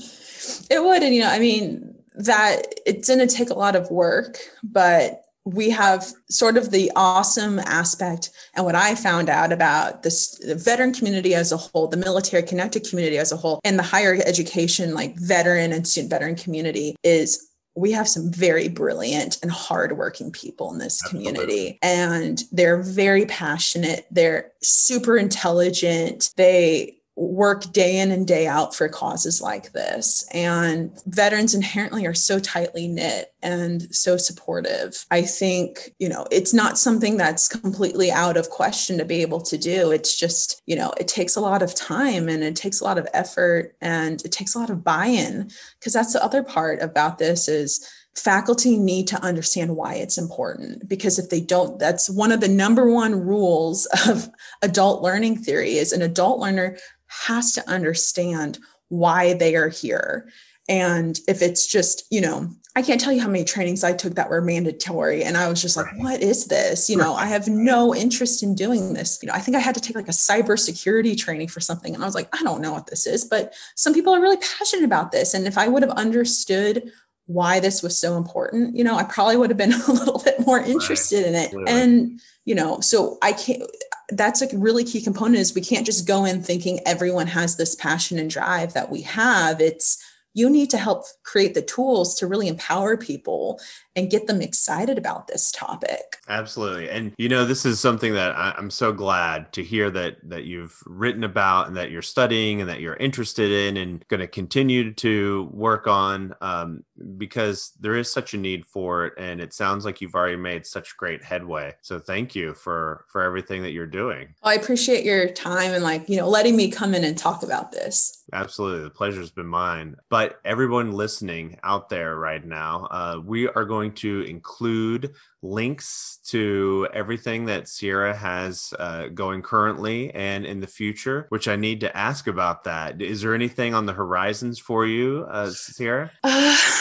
it 0.69 0.83
would, 0.83 1.03
and 1.03 1.13
you 1.13 1.21
know, 1.21 1.29
I 1.29 1.39
mean, 1.39 1.95
that 2.15 2.61
it's 2.85 3.07
going 3.07 3.25
to 3.25 3.33
take 3.33 3.49
a 3.49 3.57
lot 3.57 3.75
of 3.75 3.91
work, 3.91 4.39
but 4.63 5.23
we 5.47 5.69
have 5.69 6.05
sort 6.29 6.57
of 6.57 6.71
the 6.71 6.91
awesome 6.97 7.57
aspect 7.59 8.31
and 8.53 8.65
what 8.65 8.75
i 8.75 8.93
found 8.93 9.29
out 9.29 9.53
about 9.53 10.03
this 10.03 10.37
the 10.39 10.55
veteran 10.55 10.93
community 10.93 11.33
as 11.33 11.53
a 11.53 11.57
whole 11.57 11.87
the 11.87 11.95
military 11.95 12.43
connected 12.43 12.85
community 12.87 13.17
as 13.17 13.31
a 13.31 13.37
whole 13.37 13.61
and 13.63 13.79
the 13.79 13.83
higher 13.83 14.17
education 14.25 14.93
like 14.93 15.15
veteran 15.15 15.71
and 15.71 15.87
student 15.87 16.09
veteran 16.09 16.35
community 16.35 16.97
is 17.01 17.46
we 17.77 17.91
have 17.91 18.09
some 18.09 18.31
very 18.31 18.67
brilliant 18.67 19.37
and 19.43 19.51
hardworking 19.51 20.31
people 20.31 20.71
in 20.71 20.79
this 20.79 20.99
community 21.03 21.77
and 21.83 22.43
they're 22.51 22.81
very 22.81 23.25
passionate. 23.27 24.07
They're 24.09 24.51
super 24.63 25.15
intelligent. 25.15 26.31
They 26.37 26.96
work 27.17 27.73
day 27.73 27.97
in 27.97 28.11
and 28.11 28.27
day 28.27 28.45
out 28.45 28.75
for 28.75 28.87
causes 28.87 29.41
like 29.41 29.71
this. 29.71 30.27
And 30.31 30.91
veterans 31.07 31.55
inherently 31.55 32.05
are 32.05 32.13
so 32.13 32.39
tightly 32.39 32.87
knit 32.87 33.33
and 33.41 33.93
so 33.93 34.17
supportive. 34.17 35.03
I 35.09 35.23
think, 35.23 35.95
you 35.97 36.09
know, 36.09 36.27
it's 36.31 36.53
not 36.53 36.77
something 36.77 37.17
that's 37.17 37.47
completely 37.47 38.11
out 38.11 38.37
of 38.37 38.51
question 38.51 38.99
to 38.99 39.05
be 39.05 39.23
able 39.23 39.41
to 39.41 39.57
do. 39.57 39.89
It's 39.89 40.17
just, 40.17 40.61
you 40.67 40.75
know, 40.75 40.93
it 40.99 41.07
takes 41.07 41.35
a 41.35 41.41
lot 41.41 41.63
of 41.63 41.73
time 41.73 42.29
and 42.29 42.43
it 42.43 42.55
takes 42.55 42.81
a 42.81 42.83
lot 42.83 42.99
of 42.99 43.07
effort 43.13 43.75
and 43.81 44.23
it 44.23 44.31
takes 44.31 44.53
a 44.53 44.59
lot 44.59 44.69
of 44.69 44.83
buy 44.83 45.07
in 45.07 45.49
because 45.79 45.93
that's 45.93 46.13
the 46.13 46.23
other 46.23 46.43
part 46.43 46.83
about 46.83 47.17
this 47.17 47.47
is 47.47 47.89
faculty 48.17 48.77
need 48.77 49.07
to 49.07 49.23
understand 49.23 49.75
why 49.75 49.93
it's 49.93 50.17
important 50.17 50.89
because 50.89 51.19
if 51.19 51.29
they 51.29 51.39
don't 51.39 51.77
that's 51.77 52.09
one 52.09 52.31
of 52.31 52.41
the 52.41 52.47
number 52.47 52.89
one 52.91 53.13
rules 53.13 53.85
of 54.07 54.27
adult 54.63 55.03
learning 55.03 55.37
theory 55.37 55.75
is 55.75 55.91
an 55.91 56.01
adult 56.01 56.39
learner 56.39 56.75
has 57.07 57.53
to 57.53 57.69
understand 57.69 58.59
why 58.89 59.33
they 59.33 59.55
are 59.55 59.69
here. 59.69 60.29
And 60.69 61.19
if 61.27 61.41
it's 61.41 61.65
just, 61.67 62.05
you 62.11 62.21
know, 62.21 62.49
I 62.75 62.83
can't 62.83 63.01
tell 63.01 63.11
you 63.11 63.21
how 63.21 63.27
many 63.27 63.43
trainings 63.43 63.83
I 63.83 63.93
took 63.93 64.15
that 64.15 64.29
were 64.29 64.41
mandatory. 64.41 65.23
And 65.23 65.35
I 65.35 65.47
was 65.47 65.61
just 65.61 65.77
like, 65.77 65.87
what 65.97 66.21
is 66.21 66.45
this? 66.45 66.91
You 66.91 66.97
know, 66.97 67.15
I 67.15 67.25
have 67.25 67.47
no 67.47 67.95
interest 67.95 68.43
in 68.43 68.53
doing 68.53 68.93
this. 68.93 69.17
You 69.21 69.27
know, 69.27 69.33
I 69.33 69.39
think 69.39 69.57
I 69.57 69.59
had 69.59 69.73
to 69.75 69.81
take 69.81 69.95
like 69.95 70.07
a 70.07 70.11
cybersecurity 70.11 71.17
training 71.17 71.47
for 71.47 71.59
something. 71.59 71.95
And 71.95 72.03
I 72.03 72.05
was 72.05 72.13
like, 72.13 72.29
I 72.39 72.43
don't 72.43 72.61
know 72.61 72.71
what 72.71 72.85
this 72.85 73.07
is, 73.07 73.25
but 73.25 73.55
some 73.75 73.95
people 73.95 74.13
are 74.13 74.21
really 74.21 74.37
passionate 74.37 74.85
about 74.85 75.11
this. 75.11 75.33
And 75.33 75.47
if 75.47 75.57
I 75.57 75.67
would 75.67 75.81
have 75.81 75.91
understood 75.93 76.91
why 77.25 77.59
this 77.59 77.81
was 77.81 77.97
so 77.97 78.15
important, 78.15 78.75
you 78.75 78.83
know, 78.83 78.95
I 78.95 79.05
probably 79.05 79.37
would 79.37 79.49
have 79.49 79.57
been 79.57 79.73
a 79.87 79.91
little 79.91 80.21
bit 80.23 80.45
more 80.45 80.59
interested 80.59 81.25
in 81.25 81.33
it. 81.33 81.51
And, 81.67 82.19
you 82.45 82.53
know, 82.53 82.79
so 82.81 83.17
I 83.23 83.33
can't, 83.33 83.63
that's 84.09 84.41
a 84.41 84.57
really 84.57 84.83
key 84.83 85.01
component 85.01 85.37
is 85.37 85.53
we 85.53 85.61
can't 85.61 85.85
just 85.85 86.07
go 86.07 86.25
in 86.25 86.41
thinking 86.41 86.79
everyone 86.85 87.27
has 87.27 87.57
this 87.57 87.75
passion 87.75 88.19
and 88.19 88.29
drive 88.29 88.73
that 88.73 88.89
we 88.89 89.01
have. 89.01 89.59
It's, 89.59 90.01
you 90.33 90.51
need 90.51 90.69
to 90.69 90.77
help 90.77 91.05
create 91.23 91.55
the 91.55 91.63
tools 91.63 92.13
to 92.15 92.27
really 92.27 92.47
empower 92.47 92.95
people 92.95 93.59
and 93.95 94.11
get 94.11 94.27
them 94.27 94.39
excited 94.39 94.95
about 94.97 95.27
this 95.27 95.51
topic. 95.51 96.17
Absolutely. 96.29 96.89
And 96.91 97.13
you 97.17 97.27
know, 97.27 97.43
this 97.43 97.65
is 97.65 97.79
something 97.79 98.13
that 98.13 98.37
I, 98.37 98.53
am 98.55 98.69
so 98.69 98.93
glad 98.93 99.51
to 99.53 99.63
hear 99.63 99.89
that 99.89 100.17
that 100.29 100.43
you've 100.43 100.79
written 100.85 101.23
about 101.23 101.67
and 101.67 101.75
that 101.75 101.89
you're 101.89 102.03
studying 102.03 102.61
and 102.61 102.69
that 102.69 102.81
you're 102.81 102.95
interested 102.97 103.51
in 103.51 103.77
and 103.77 104.07
going 104.09 104.19
to 104.19 104.27
continue 104.27 104.93
to 104.93 105.49
work 105.51 105.87
on 105.87 106.35
um, 106.39 106.83
because 107.17 107.73
there 107.79 107.95
is 107.95 108.11
such 108.11 108.33
a 108.33 108.37
need 108.37 108.65
for 108.65 109.05
it. 109.05 109.13
And 109.17 109.39
it 109.41 109.53
sounds 109.53 109.85
like 109.85 110.01
you've 110.01 110.15
already 110.15 110.37
made 110.37 110.65
such 110.65 110.97
great 110.97 111.23
headway. 111.23 111.75
So 111.81 111.99
thank 111.99 112.35
you 112.35 112.53
for 112.53 113.05
for 113.09 113.21
everything 113.21 113.61
that 113.63 113.71
you're 113.71 113.85
doing. 113.87 114.33
I 114.43 114.55
appreciate 114.55 115.03
your 115.03 115.29
time 115.29 115.73
and 115.73 115.83
like, 115.83 116.09
you 116.09 116.17
know, 116.17 116.27
letting 116.27 116.55
me 116.55 116.69
come 116.71 116.93
in 116.93 117.03
and 117.03 117.17
talk 117.17 117.43
about 117.43 117.71
this. 117.71 118.23
Absolutely. 118.33 118.83
The 118.83 118.89
pleasure's 118.89 119.31
been 119.31 119.47
mine. 119.47 119.95
But 120.09 120.39
everyone 120.43 120.91
listening 120.91 121.57
out 121.63 121.89
there 121.89 122.17
right 122.17 122.45
now, 122.45 122.87
uh, 122.91 123.21
we 123.23 123.47
are 123.47 123.65
going 123.65 123.93
to 123.95 124.21
include 124.21 125.13
links 125.41 126.19
to 126.25 126.87
everything 126.93 127.45
that 127.45 127.67
Sierra 127.67 128.13
has 128.13 128.73
uh, 128.79 129.07
going 129.07 129.41
currently 129.41 130.13
and 130.13 130.45
in 130.45 130.59
the 130.59 130.67
future, 130.67 131.27
which 131.29 131.47
I 131.47 131.55
need 131.55 131.79
to 131.81 131.95
ask 131.95 132.27
about 132.27 132.63
that. 132.65 133.01
Is 133.01 133.21
there 133.21 133.33
anything 133.33 133.73
on 133.73 133.85
the 133.85 133.93
horizons 133.93 134.59
for 134.59 134.85
you, 134.85 135.25
uh, 135.29 135.49
Sierra? 135.51 136.11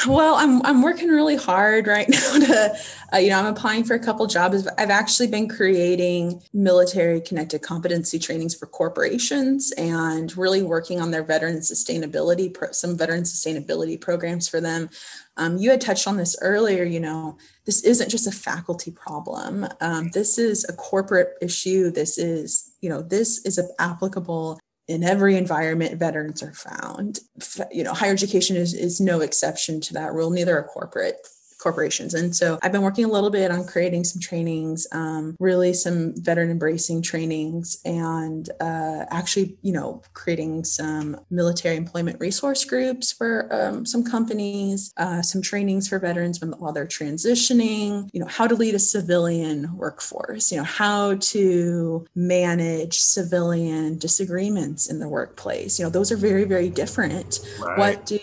Well, 0.07 0.37
I'm, 0.37 0.65
I'm 0.65 0.83
working 0.83 1.09
really 1.09 1.37
hard 1.37 1.87
right 1.87 2.09
now 2.11 2.39
to, 2.39 2.79
uh, 3.13 3.17
you 3.19 3.31
know, 3.31 3.39
I'm 3.39 3.47
applying 3.47 3.83
for 3.83 3.95
a 3.95 3.99
couple 3.99 4.27
jobs. 4.27 4.67
I've 4.79 4.91
actually 4.91 5.27
been 5.27 5.49
creating 5.49 6.43
military 6.53 7.21
connected 7.21 7.63
competency 7.63 8.19
trainings 8.19 8.55
for 8.55 8.67
corporations 8.67 9.73
and 9.73 10.37
really 10.37 10.63
working 10.63 11.01
on 11.01 11.11
their 11.11 11.25
veteran 11.25 11.59
sustainability, 11.59 12.53
pro- 12.53 12.73
some 12.73 12.97
veteran 12.97 13.25
sustainability 13.25 14.01
programs 14.01 14.49
for 14.49 14.61
them. 14.61 14.91
Um, 15.37 15.59
you 15.59 15.71
had 15.71 15.81
touched 15.81 16.07
on 16.07 16.17
this 16.17 16.37
earlier, 16.41 16.85
you 16.85 17.01
know, 17.01 17.37
this 17.65 17.83
isn't 17.83 18.09
just 18.09 18.27
a 18.27 18.33
faculty 18.33 18.93
problem. 18.93 19.67
Um, 19.81 20.11
this 20.13 20.39
is 20.39 20.65
a 20.69 20.73
corporate 20.73 21.35
issue. 21.43 21.91
This 21.91 22.17
is, 22.17 22.73
you 22.81 22.89
know, 22.89 23.03
this 23.03 23.45
is 23.45 23.61
applicable 23.79 24.61
in 24.89 25.03
every 25.03 25.37
environment 25.37 25.99
veterans 25.99 26.43
are 26.43 26.53
found. 26.53 27.21
You 27.73 27.85
know, 27.85 27.93
higher 27.93 28.13
education 28.13 28.57
is, 28.57 28.73
is 28.73 29.01
no 29.01 29.21
exception 29.21 29.81
to 29.83 29.95
that 29.95 30.13
rule, 30.13 30.31
neither 30.31 30.57
are 30.57 30.63
corporate 30.63 31.27
corporations. 31.67 32.15
And 32.15 32.31
so 32.41 32.61
I've 32.63 32.71
been 32.71 32.83
working 32.83 33.05
a 33.05 33.09
little 33.09 33.31
bit 33.41 33.51
on 33.51 33.67
creating 33.67 34.05
some 34.05 34.21
trainings, 34.21 34.87
um, 34.93 35.35
really 35.41 35.73
some 35.73 36.15
veteran 36.15 36.49
embracing 36.49 37.03
trainings, 37.03 37.79
and 37.85 38.49
uh, 38.61 39.05
actually, 39.11 39.57
you 39.63 39.73
know, 39.73 40.01
creating 40.15 40.63
some 40.63 41.19
military 41.29 41.77
employment 41.77 42.21
resource 42.21 42.65
groups 42.65 43.11
for 43.11 43.49
um, 43.51 43.85
some 43.85 44.05
companies, 44.05 44.93
uh, 44.97 45.23
some 45.23 45.43
trainings 45.43 45.89
for 45.89 45.99
veterans 45.99 46.41
when, 46.41 46.53
while 46.61 46.73
they're 46.73 46.87
transitioning, 46.87 48.09
you 48.13 48.21
know, 48.21 48.31
how 48.39 48.47
to 48.47 48.55
lead 48.55 48.77
a 48.77 48.79
civilian 48.79 49.77
workforce, 49.77 50.53
you 50.53 50.59
know, 50.59 50.69
how 50.83 51.17
to 51.17 52.07
manage 52.15 52.95
civilian 53.01 53.99
disagreements 53.99 54.89
in 54.89 55.01
the 55.01 55.09
workplace. 55.09 55.81
You 55.81 55.85
know, 55.85 55.91
those 55.91 56.13
are 56.13 56.17
very, 56.17 56.45
very 56.45 56.71
different. 56.71 57.41
Right. 57.61 57.79
What 57.79 58.07
do, 58.07 58.21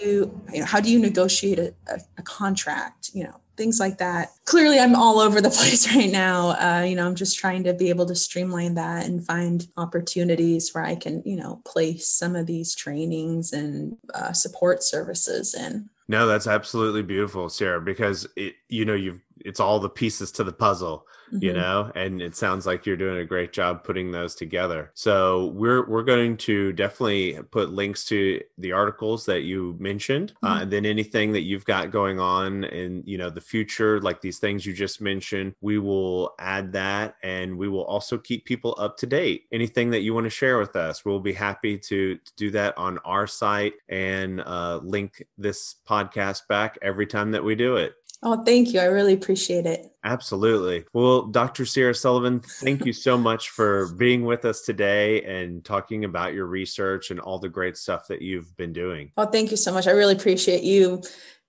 you 0.54 0.60
know, 0.62 0.66
how 0.66 0.80
do 0.80 0.90
you 0.90 1.00
negotiate 1.00 1.60
a, 1.60 1.74
a, 1.90 2.00
a 2.20 2.22
contract? 2.22 3.12
You 3.14 3.26
know, 3.26 3.33
things 3.56 3.80
like 3.80 3.98
that. 4.00 4.30
Clearly, 4.46 4.80
I'm 4.80 4.96
all 4.96 5.20
over 5.20 5.42
the 5.42 5.50
place 5.58 5.94
right 5.96 6.12
now. 6.12 6.50
Uh, 6.52 6.84
you 6.84 6.96
know, 6.96 7.06
I'm 7.06 7.16
just 7.16 7.38
trying 7.38 7.64
to 7.66 7.74
be 7.74 7.90
able 7.90 8.06
to 8.08 8.16
streamline 8.16 8.76
that 8.76 9.06
and 9.06 9.26
find 9.26 9.68
opportunities 9.78 10.74
where 10.74 10.84
I 10.84 10.96
can, 10.96 11.22
you 11.26 11.36
know, 11.36 11.62
place 11.66 12.08
some 12.08 12.36
of 12.36 12.46
these 12.46 12.76
trainings 12.76 13.54
and 13.54 13.98
uh, 14.14 14.34
support 14.34 14.84
services 14.84 15.54
in. 15.54 15.90
No, 16.08 16.28
that's 16.28 16.48
absolutely 16.48 17.02
beautiful, 17.02 17.48
Sarah, 17.48 17.80
because 17.80 18.28
it, 18.36 18.56
you 18.74 18.86
know, 18.86 18.96
you've 18.96 19.22
it's 19.46 19.60
all 19.60 19.80
the 19.80 19.90
pieces 19.90 20.32
to 20.32 20.44
the 20.44 20.52
puzzle 20.52 21.06
mm-hmm. 21.32 21.44
you 21.44 21.54
know 21.54 21.92
and 21.96 22.22
it 22.22 22.36
sounds 22.36 22.66
like 22.66 22.86
you're 22.86 22.98
doing 22.98 23.18
a 23.18 23.26
great 23.26 23.54
job 23.54 23.84
putting 23.84 24.12
those 24.12 24.36
together 24.36 24.92
so 24.94 25.48
we're 25.56 25.88
we're 25.90 26.04
going 26.04 26.38
to 26.38 26.72
definitely 26.74 27.38
put 27.52 27.72
links 27.72 28.06
to 28.06 28.40
the 28.58 28.72
articles 28.72 29.26
that 29.26 29.42
you 29.42 29.76
mentioned 29.80 30.34
uh, 30.44 30.48
mm-hmm. 30.48 30.58
uh, 30.58 30.62
and 30.62 30.72
then 30.72 30.86
anything 30.86 31.32
that 31.32 31.42
you've 31.42 31.66
got 31.66 31.92
going 31.92 32.20
on 32.20 32.64
in 32.66 33.04
you 33.06 33.18
know 33.18 33.30
the 33.30 33.42
future 33.42 34.00
like 34.02 34.22
these 34.22 34.40
things 34.40 34.66
you 34.66 34.74
just 34.74 35.02
mentioned 35.02 35.54
we 35.62 35.78
will 35.78 36.34
add 36.40 36.72
that 36.72 37.16
and 37.24 37.58
we 37.58 37.68
will 37.68 37.86
also 37.86 38.18
keep 38.18 38.46
people 38.46 38.76
up 38.78 38.98
to 38.98 39.06
date 39.06 39.46
anything 39.52 39.90
that 39.90 40.02
you 40.02 40.14
want 40.14 40.26
to 40.26 40.30
share 40.30 40.58
with 40.58 40.76
us 40.76 41.06
we'll 41.06 41.20
be 41.20 41.34
happy 41.34 41.78
to, 41.78 42.16
to 42.18 42.32
do 42.38 42.52
that 42.52 42.78
on 42.78 42.98
our 43.00 43.28
site 43.28 43.74
and 43.90 44.42
uh, 44.42 44.80
link 44.84 45.24
this 45.38 45.76
podcast 45.88 46.48
back 46.48 46.78
every 46.82 47.08
time 47.08 47.32
that 47.32 47.44
we 47.44 47.56
do 47.56 47.76
it 47.76 47.94
Oh, 48.24 48.44
thank 48.44 48.74
you. 48.74 48.80
I 48.80 48.86
really 48.86 49.14
appreciate 49.14 49.66
it. 49.66 49.92
Absolutely. 50.06 50.86
Well, 50.94 51.24
Dr. 51.24 51.66
Sierra 51.66 51.94
Sullivan, 51.94 52.40
thank 52.40 52.86
you 52.86 52.94
so 52.94 53.18
much 53.18 53.50
for 53.50 53.90
being 53.94 54.24
with 54.24 54.46
us 54.46 54.62
today 54.62 55.24
and 55.24 55.64
talking 55.64 56.06
about 56.06 56.34
your 56.34 56.46
research 56.46 57.12
and 57.12 57.20
all 57.20 57.38
the 57.40 57.50
great 57.50 57.78
stuff 57.78 58.08
that 58.08 58.22
you've 58.22 58.56
been 58.58 58.74
doing. 58.74 59.12
Oh, 59.18 59.26
thank 59.26 59.52
you 59.52 59.58
so 59.58 59.74
much. 59.74 59.88
I 59.88 59.92
really 59.92 60.16
appreciate 60.16 60.64
you 60.64 61.02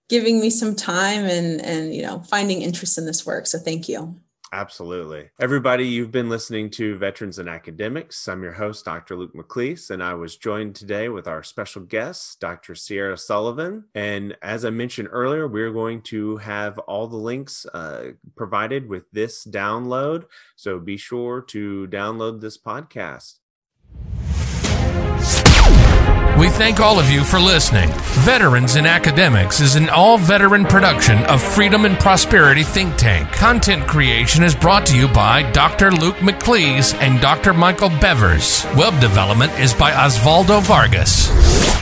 giving 0.09 0.41
me 0.41 0.51
some 0.51 0.75
time 0.75 1.25
and 1.25 1.61
and 1.63 1.95
you 1.95 2.03
know 2.03 2.21
finding 2.21 2.63
interest 2.63 2.99
in 2.99 3.07
this 3.07 3.25
work. 3.25 3.47
So 3.47 3.59
thank 3.59 3.89
you. 3.89 4.21
Absolutely. 4.55 5.31
Everybody, 5.41 5.85
you've 5.85 6.13
been 6.13 6.29
listening 6.29 6.71
to 6.71 6.95
Veterans 6.95 7.41
and 7.41 7.49
Academics. 7.49 8.29
I'm 8.29 8.45
your 8.45 8.53
host, 8.53 8.85
Dr. 8.85 9.17
Luke 9.17 9.35
McLeese, 9.35 9.91
and 9.91 10.01
I 10.01 10.15
was 10.15 10.37
joined 10.37 10.77
today 10.77 11.09
with 11.09 11.27
our 11.27 11.43
special 11.43 11.83
guest, 11.83 12.39
Dr. 12.39 12.77
Sierra 12.77 13.19
Sullivan. 13.19 13.87
And 13.97 14.37
as 14.43 14.65
I 14.65 14.71
mentioned 14.71 15.09
earlier, 15.11 15.49
we're 15.49 15.73
going 15.73 16.03
to 16.03 16.37
have 16.37 16.79
all 16.79 17.09
the 17.09 17.17
links 17.17 17.67
uh, 17.75 18.13
provided 18.37 18.89
with 18.89 19.11
this 19.11 19.45
download. 19.45 20.27
So 20.55 20.79
be 20.79 20.99
sure 20.99 21.41
to 21.49 21.89
download 21.89 22.41
this 22.41 22.57
podcast. 22.57 23.41
We 26.39 26.49
thank 26.49 26.81
all 26.81 26.99
of 26.99 27.09
you 27.09 27.23
for 27.23 27.39
listening. 27.39 27.91
Veterans 28.25 28.75
in 28.75 28.87
Academics 28.87 29.61
is 29.61 29.77
an 29.77 29.89
all 29.89 30.19
veteran 30.19 30.65
production 30.65 31.19
of 31.27 31.41
Freedom 31.41 31.85
and 31.85 31.99
Prosperity 31.99 32.65
Think 32.65 32.97
Tank. 32.97 33.31
Content 33.31 33.87
creation 33.87 34.43
is 34.43 34.55
brought 34.55 34.85
to 34.87 34.97
you 34.97 35.07
by 35.07 35.49
Dr. 35.53 35.93
Luke 35.93 36.17
McLeese 36.17 36.95
and 36.95 37.21
Dr. 37.21 37.55
Michael 37.55 37.91
Bevers. 37.91 38.65
Web 38.77 39.01
development 39.01 39.53
is 39.61 39.73
by 39.73 39.93
Osvaldo 39.93 40.61
Vargas. 40.63 41.74